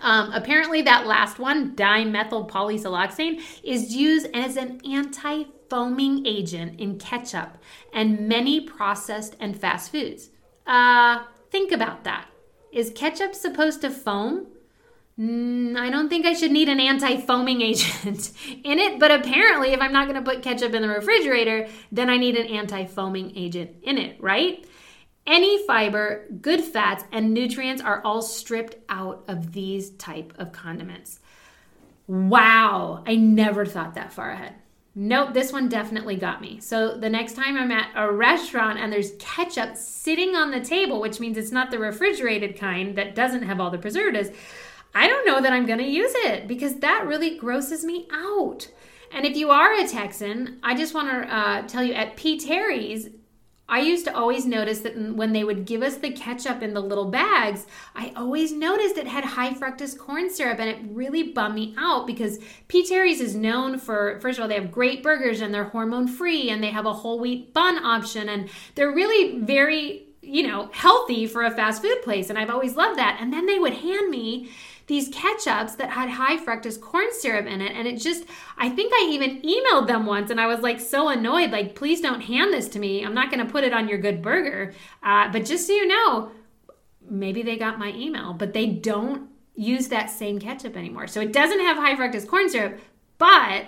Um, 0.00 0.32
apparently, 0.32 0.82
that 0.82 1.08
last 1.08 1.40
one, 1.40 1.74
dimethyl 1.74 2.48
polysiloxane, 2.48 3.42
is 3.64 3.94
used 3.94 4.28
as 4.32 4.56
an 4.56 4.80
anti 4.88 5.44
foaming 5.68 6.24
agent 6.26 6.78
in 6.80 6.98
ketchup 6.98 7.58
and 7.92 8.28
many 8.28 8.60
processed 8.60 9.36
and 9.40 9.58
fast 9.58 9.90
foods. 9.90 10.30
Uh, 10.66 11.24
think 11.50 11.72
about 11.72 12.04
that. 12.04 12.26
Is 12.72 12.92
ketchup 12.94 13.34
supposed 13.34 13.80
to 13.80 13.90
foam? 13.90 14.46
Mm, 15.20 15.76
I 15.76 15.90
don't 15.90 16.08
think 16.08 16.24
I 16.24 16.32
should 16.32 16.50
need 16.50 16.70
an 16.70 16.80
anti 16.80 17.18
foaming 17.18 17.60
agent 17.60 18.32
in 18.64 18.78
it, 18.78 18.98
but 18.98 19.10
apparently, 19.10 19.72
if 19.72 19.80
I'm 19.80 19.92
not 19.92 20.06
to 20.14 20.22
put 20.22 20.42
ketchup 20.42 20.72
in 20.72 20.80
the 20.80 20.88
refrigerator, 20.88 21.68
then 21.92 22.08
I 22.08 22.16
need 22.16 22.36
an 22.36 22.46
anti 22.46 22.86
foaming 22.86 23.36
agent 23.36 23.76
in 23.82 23.98
it, 23.98 24.20
right? 24.20 24.64
Any 25.26 25.64
fiber, 25.66 26.26
good 26.40 26.64
fats, 26.64 27.04
and 27.12 27.34
nutrients 27.34 27.82
are 27.82 28.02
all 28.02 28.22
stripped 28.22 28.76
out 28.88 29.24
of 29.28 29.52
these 29.52 29.90
type 29.90 30.32
of 30.38 30.52
condiments. 30.52 31.20
Wow, 32.06 33.04
I 33.06 33.16
never 33.16 33.66
thought 33.66 33.94
that 33.94 34.12
far 34.14 34.30
ahead. 34.30 34.54
Nope, 34.94 35.34
this 35.34 35.52
one 35.52 35.68
definitely 35.68 36.16
got 36.16 36.40
me. 36.40 36.58
So 36.60 36.96
the 36.96 37.10
next 37.10 37.34
time 37.34 37.56
I'm 37.56 37.70
at 37.70 37.90
a 37.94 38.10
restaurant 38.10 38.80
and 38.80 38.92
there's 38.92 39.12
ketchup 39.18 39.76
sitting 39.76 40.34
on 40.34 40.50
the 40.50 40.60
table, 40.60 41.00
which 41.00 41.20
means 41.20 41.36
it's 41.36 41.52
not 41.52 41.70
the 41.70 41.78
refrigerated 41.78 42.58
kind 42.58 42.96
that 42.96 43.14
doesn't 43.14 43.42
have 43.42 43.60
all 43.60 43.70
the 43.70 43.78
preservatives, 43.78 44.30
I 44.94 45.06
don't 45.06 45.26
know 45.26 45.40
that 45.40 45.52
I'm 45.52 45.66
going 45.66 45.78
to 45.78 45.84
use 45.84 46.12
it 46.14 46.48
because 46.48 46.76
that 46.76 47.06
really 47.06 47.36
grosses 47.38 47.84
me 47.84 48.08
out. 48.12 48.68
And 49.12 49.24
if 49.26 49.36
you 49.36 49.50
are 49.50 49.74
a 49.74 49.86
Texan, 49.86 50.58
I 50.62 50.74
just 50.76 50.94
want 50.94 51.10
to 51.10 51.34
uh, 51.34 51.62
tell 51.66 51.82
you 51.82 51.94
at 51.94 52.16
P. 52.16 52.38
Terry's, 52.38 53.08
I 53.68 53.80
used 53.80 54.04
to 54.06 54.16
always 54.16 54.46
notice 54.46 54.80
that 54.80 54.98
when 54.98 55.32
they 55.32 55.44
would 55.44 55.64
give 55.64 55.82
us 55.82 55.96
the 55.96 56.10
ketchup 56.10 56.60
in 56.60 56.74
the 56.74 56.80
little 56.80 57.08
bags, 57.08 57.66
I 57.94 58.12
always 58.16 58.50
noticed 58.52 58.96
it 58.96 59.06
had 59.06 59.24
high 59.24 59.54
fructose 59.54 59.96
corn 59.96 60.28
syrup 60.28 60.58
and 60.58 60.68
it 60.68 60.80
really 60.90 61.32
bummed 61.32 61.54
me 61.54 61.74
out 61.78 62.04
because 62.04 62.40
P. 62.66 62.84
Terry's 62.84 63.20
is 63.20 63.36
known 63.36 63.78
for, 63.78 64.18
first 64.20 64.38
of 64.38 64.42
all, 64.42 64.48
they 64.48 64.56
have 64.56 64.72
great 64.72 65.04
burgers 65.04 65.40
and 65.40 65.54
they're 65.54 65.64
hormone 65.64 66.08
free 66.08 66.50
and 66.50 66.62
they 66.62 66.70
have 66.70 66.84
a 66.84 66.92
whole 66.92 67.20
wheat 67.20 67.54
bun 67.54 67.84
option 67.84 68.28
and 68.28 68.48
they're 68.74 68.92
really 68.92 69.38
very, 69.38 70.08
you 70.20 70.44
know, 70.48 70.68
healthy 70.72 71.28
for 71.28 71.44
a 71.44 71.50
fast 71.52 71.80
food 71.80 72.02
place. 72.02 72.28
And 72.28 72.40
I've 72.40 72.50
always 72.50 72.74
loved 72.74 72.98
that. 72.98 73.18
And 73.20 73.32
then 73.32 73.46
they 73.46 73.60
would 73.60 73.74
hand 73.74 74.10
me 74.10 74.50
these 74.90 75.08
ketchups 75.08 75.76
that 75.76 75.88
had 75.88 76.10
high 76.10 76.36
fructose 76.36 76.78
corn 76.80 77.06
syrup 77.12 77.46
in 77.46 77.60
it. 77.60 77.70
And 77.76 77.86
it 77.86 77.98
just, 77.98 78.24
I 78.58 78.68
think 78.68 78.92
I 78.92 79.08
even 79.12 79.40
emailed 79.40 79.86
them 79.86 80.04
once 80.04 80.32
and 80.32 80.40
I 80.40 80.48
was 80.48 80.60
like 80.60 80.80
so 80.80 81.08
annoyed, 81.08 81.52
like, 81.52 81.76
please 81.76 82.00
don't 82.00 82.20
hand 82.20 82.52
this 82.52 82.68
to 82.70 82.80
me. 82.80 83.04
I'm 83.04 83.14
not 83.14 83.30
going 83.30 83.46
to 83.46 83.50
put 83.50 83.62
it 83.62 83.72
on 83.72 83.88
your 83.88 83.98
good 83.98 84.20
burger. 84.20 84.74
Uh, 85.00 85.30
but 85.30 85.44
just 85.44 85.68
so 85.68 85.74
you 85.74 85.86
know, 85.86 86.32
maybe 87.08 87.42
they 87.42 87.56
got 87.56 87.78
my 87.78 87.92
email, 87.92 88.32
but 88.32 88.52
they 88.52 88.66
don't 88.66 89.30
use 89.54 89.86
that 89.88 90.10
same 90.10 90.40
ketchup 90.40 90.76
anymore. 90.76 91.06
So 91.06 91.20
it 91.20 91.32
doesn't 91.32 91.60
have 91.60 91.76
high 91.76 91.94
fructose 91.94 92.26
corn 92.26 92.50
syrup, 92.50 92.80
but 93.16 93.66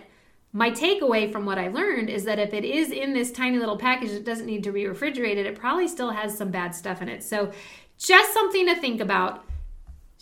my 0.52 0.72
takeaway 0.72 1.30
from 1.30 1.46
what 1.46 1.56
I 1.56 1.68
learned 1.68 2.11
is 2.11 2.24
that 2.24 2.40
if 2.40 2.52
it 2.52 2.64
is 2.64 2.90
in 2.90 3.14
this 3.14 3.30
tiny 3.30 3.58
little 3.58 3.78
package 3.78 4.11
that 4.11 4.24
doesn't 4.24 4.46
need 4.46 4.64
to 4.64 4.72
be 4.72 4.88
refrigerated, 4.88 5.46
it 5.46 5.54
probably 5.54 5.87
still 5.87 6.11
has 6.11 6.37
some 6.37 6.50
bad 6.50 6.74
stuff 6.74 7.00
in 7.00 7.08
it. 7.08 7.22
So 7.22 7.52
just 7.96 8.35
something 8.35 8.66
to 8.66 8.74
think 8.74 9.00
about. 9.00 9.44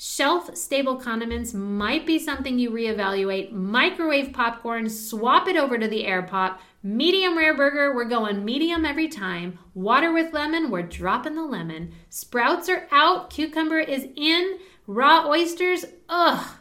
Shelf 0.03 0.57
stable 0.57 0.97
condiments 0.97 1.53
might 1.53 2.07
be 2.07 2.19
something 2.19 2.59
you 2.59 2.71
reevaluate. 2.71 3.53
Microwave 3.53 4.33
popcorn, 4.33 4.89
swap 4.89 5.47
it 5.47 5.59
over 5.59 5.77
to 5.77 5.87
the 5.87 6.07
air 6.07 6.23
pop. 6.23 6.63
Medium 6.83 7.37
rare 7.37 7.55
burger, 7.55 7.95
we're 7.95 8.07
going 8.07 8.43
medium 8.43 8.87
every 8.87 9.09
time. 9.09 9.59
Water 9.75 10.11
with 10.11 10.33
lemon, 10.33 10.71
we're 10.71 10.81
dropping 10.81 11.35
the 11.35 11.43
lemon. 11.43 11.93
Sprouts 12.09 12.71
are 12.71 12.89
out, 12.91 13.29
cucumber 13.29 13.79
is 13.79 14.09
in. 14.17 14.61
Raw 14.87 15.29
oysters, 15.29 15.85
ugh. 16.09 16.57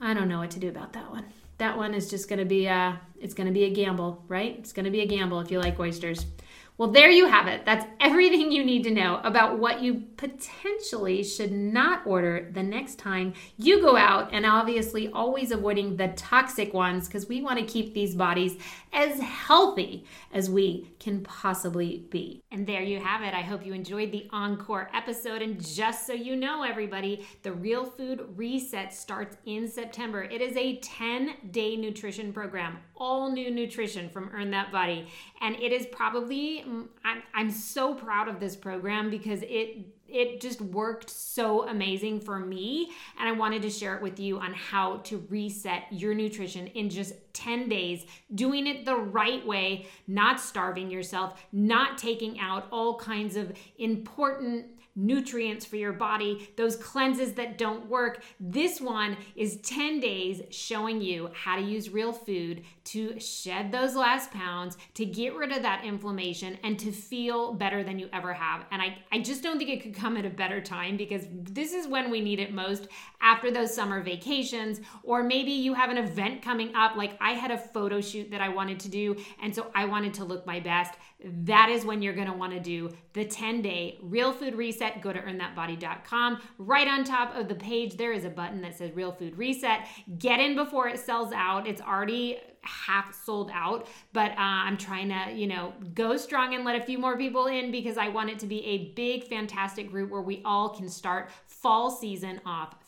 I 0.00 0.14
don't 0.14 0.28
know 0.28 0.38
what 0.38 0.52
to 0.52 0.60
do 0.60 0.68
about 0.68 0.92
that 0.92 1.10
one. 1.10 1.24
That 1.58 1.76
one 1.76 1.94
is 1.94 2.08
just 2.08 2.28
to 2.38 2.44
be 2.44 2.66
a 2.66 3.00
it's 3.20 3.34
to 3.48 3.52
be 3.52 3.64
a 3.64 3.70
gamble, 3.70 4.22
right? 4.28 4.54
It's 4.56 4.72
to 4.84 4.90
be 4.92 5.00
a 5.00 5.06
gamble 5.06 5.40
if 5.40 5.50
you 5.50 5.58
like 5.58 5.80
oysters. 5.80 6.26
Well, 6.78 6.90
there 6.90 7.10
you 7.10 7.26
have 7.26 7.46
it. 7.46 7.64
That's 7.64 7.86
everything 8.00 8.52
you 8.52 8.62
need 8.62 8.84
to 8.84 8.90
know 8.90 9.18
about 9.24 9.58
what 9.58 9.80
you 9.80 10.04
potentially 10.18 11.24
should 11.24 11.50
not 11.50 12.06
order 12.06 12.50
the 12.52 12.62
next 12.62 12.98
time 12.98 13.32
you 13.56 13.80
go 13.80 13.96
out, 13.96 14.34
and 14.34 14.44
obviously 14.44 15.08
always 15.08 15.52
avoiding 15.52 15.96
the 15.96 16.08
toxic 16.08 16.74
ones 16.74 17.06
because 17.06 17.28
we 17.28 17.40
want 17.40 17.58
to 17.58 17.64
keep 17.64 17.94
these 17.94 18.14
bodies 18.14 18.56
as 18.92 19.18
healthy 19.20 20.04
as 20.34 20.50
we 20.50 20.90
can 20.98 21.22
possibly 21.22 22.04
be. 22.10 22.42
And 22.50 22.66
there 22.66 22.82
you 22.82 23.00
have 23.00 23.22
it. 23.22 23.32
I 23.32 23.40
hope 23.40 23.64
you 23.64 23.72
enjoyed 23.72 24.12
the 24.12 24.28
encore 24.30 24.90
episode. 24.92 25.40
And 25.40 25.64
just 25.64 26.06
so 26.06 26.12
you 26.12 26.36
know, 26.36 26.62
everybody, 26.62 27.26
the 27.42 27.52
Real 27.52 27.86
Food 27.86 28.26
Reset 28.36 28.92
starts 28.92 29.38
in 29.46 29.66
September. 29.66 30.24
It 30.24 30.42
is 30.42 30.56
a 30.56 30.76
10 30.76 31.34
day 31.50 31.76
nutrition 31.76 32.34
program, 32.34 32.78
all 32.96 33.30
new 33.30 33.50
nutrition 33.50 34.08
from 34.08 34.30
Earn 34.32 34.50
That 34.50 34.72
Body. 34.72 35.08
And 35.40 35.56
it 35.56 35.72
is 35.72 35.86
probably 35.86 36.64
mm, 36.66 36.86
I'm, 37.04 37.22
I'm 37.34 37.50
so 37.50 37.94
proud 37.94 38.28
of 38.28 38.40
this 38.40 38.56
program 38.56 39.10
because 39.10 39.42
it 39.42 39.86
it 40.08 40.40
just 40.40 40.60
worked 40.60 41.10
so 41.10 41.66
amazing 41.68 42.20
for 42.20 42.38
me 42.38 42.90
and 43.18 43.28
i 43.28 43.32
wanted 43.32 43.60
to 43.60 43.68
share 43.68 43.96
it 43.96 44.02
with 44.02 44.20
you 44.20 44.38
on 44.38 44.52
how 44.52 44.98
to 44.98 45.26
reset 45.28 45.82
your 45.90 46.14
nutrition 46.14 46.68
in 46.68 46.88
just 46.88 47.12
10 47.32 47.68
days 47.68 48.06
doing 48.34 48.68
it 48.68 48.84
the 48.84 48.94
right 48.94 49.44
way 49.44 49.86
not 50.06 50.38
starving 50.38 50.90
yourself 50.90 51.44
not 51.52 51.98
taking 51.98 52.38
out 52.38 52.68
all 52.70 52.96
kinds 52.96 53.34
of 53.34 53.52
important 53.78 54.66
nutrients 54.96 55.64
for 55.64 55.76
your 55.76 55.92
body, 55.92 56.48
those 56.56 56.76
cleanses 56.76 57.34
that 57.34 57.58
don't 57.58 57.86
work. 57.86 58.22
This 58.40 58.80
one 58.80 59.16
is 59.36 59.58
10 59.58 60.00
days 60.00 60.42
showing 60.50 61.00
you 61.00 61.30
how 61.34 61.56
to 61.56 61.62
use 61.62 61.90
real 61.90 62.12
food 62.12 62.64
to 62.84 63.18
shed 63.20 63.70
those 63.70 63.94
last 63.94 64.30
pounds, 64.30 64.78
to 64.94 65.04
get 65.04 65.34
rid 65.34 65.52
of 65.52 65.62
that 65.62 65.84
inflammation, 65.84 66.58
and 66.64 66.78
to 66.78 66.90
feel 66.90 67.52
better 67.52 67.84
than 67.84 67.98
you 67.98 68.08
ever 68.12 68.32
have. 68.32 68.64
And 68.70 68.80
I, 68.80 68.98
I 69.12 69.20
just 69.20 69.42
don't 69.42 69.58
think 69.58 69.70
it 69.70 69.82
could 69.82 69.94
come 69.94 70.16
at 70.16 70.24
a 70.24 70.30
better 70.30 70.60
time 70.60 70.96
because 70.96 71.26
this 71.30 71.72
is 71.72 71.86
when 71.86 72.10
we 72.10 72.20
need 72.20 72.40
it 72.40 72.54
most 72.54 72.88
after 73.20 73.50
those 73.50 73.74
summer 73.74 74.00
vacations, 74.00 74.80
or 75.02 75.22
maybe 75.22 75.50
you 75.50 75.74
have 75.74 75.90
an 75.90 75.98
event 75.98 76.42
coming 76.42 76.74
up. 76.74 76.96
Like 76.96 77.16
I 77.20 77.32
had 77.32 77.50
a 77.50 77.58
photo 77.58 78.00
shoot 78.00 78.30
that 78.30 78.40
I 78.40 78.48
wanted 78.48 78.80
to 78.80 78.88
do, 78.88 79.16
and 79.42 79.54
so 79.54 79.70
I 79.74 79.84
wanted 79.84 80.14
to 80.14 80.24
look 80.24 80.46
my 80.46 80.60
best. 80.60 80.94
That 81.44 81.68
is 81.68 81.84
when 81.84 82.02
you're 82.02 82.14
gonna 82.14 82.36
wanna 82.36 82.60
do 82.60 82.90
the 83.12 83.24
10 83.24 83.62
day 83.62 83.98
real 84.02 84.32
food 84.32 84.54
reset. 84.86 85.02
Go 85.02 85.12
to 85.12 85.20
earnthatbody.com. 85.20 86.40
Right 86.58 86.88
on 86.88 87.04
top 87.04 87.34
of 87.34 87.48
the 87.48 87.54
page, 87.54 87.96
there 87.96 88.12
is 88.12 88.24
a 88.24 88.30
button 88.30 88.60
that 88.62 88.76
says 88.76 88.92
real 88.94 89.12
food 89.12 89.36
reset. 89.36 89.86
Get 90.18 90.40
in 90.40 90.56
before 90.56 90.88
it 90.88 90.98
sells 90.98 91.32
out. 91.32 91.66
It's 91.66 91.80
already 91.80 92.38
half 92.62 93.14
sold 93.14 93.48
out 93.54 93.86
but 94.12 94.32
uh, 94.32 94.34
i'm 94.38 94.76
trying 94.76 95.08
to 95.08 95.32
you 95.32 95.46
know 95.46 95.72
go 95.94 96.16
strong 96.16 96.52
and 96.52 96.64
let 96.64 96.74
a 96.74 96.84
few 96.84 96.98
more 96.98 97.16
people 97.16 97.46
in 97.46 97.70
because 97.70 97.96
i 97.96 98.08
want 98.08 98.28
it 98.28 98.40
to 98.40 98.46
be 98.46 98.58
a 98.66 98.92
big 98.94 99.22
fantastic 99.22 99.88
group 99.88 100.10
where 100.10 100.20
we 100.20 100.42
all 100.44 100.70
can 100.70 100.88
start 100.88 101.30
fall 101.46 101.92
season 101.92 102.40
off 102.44 102.74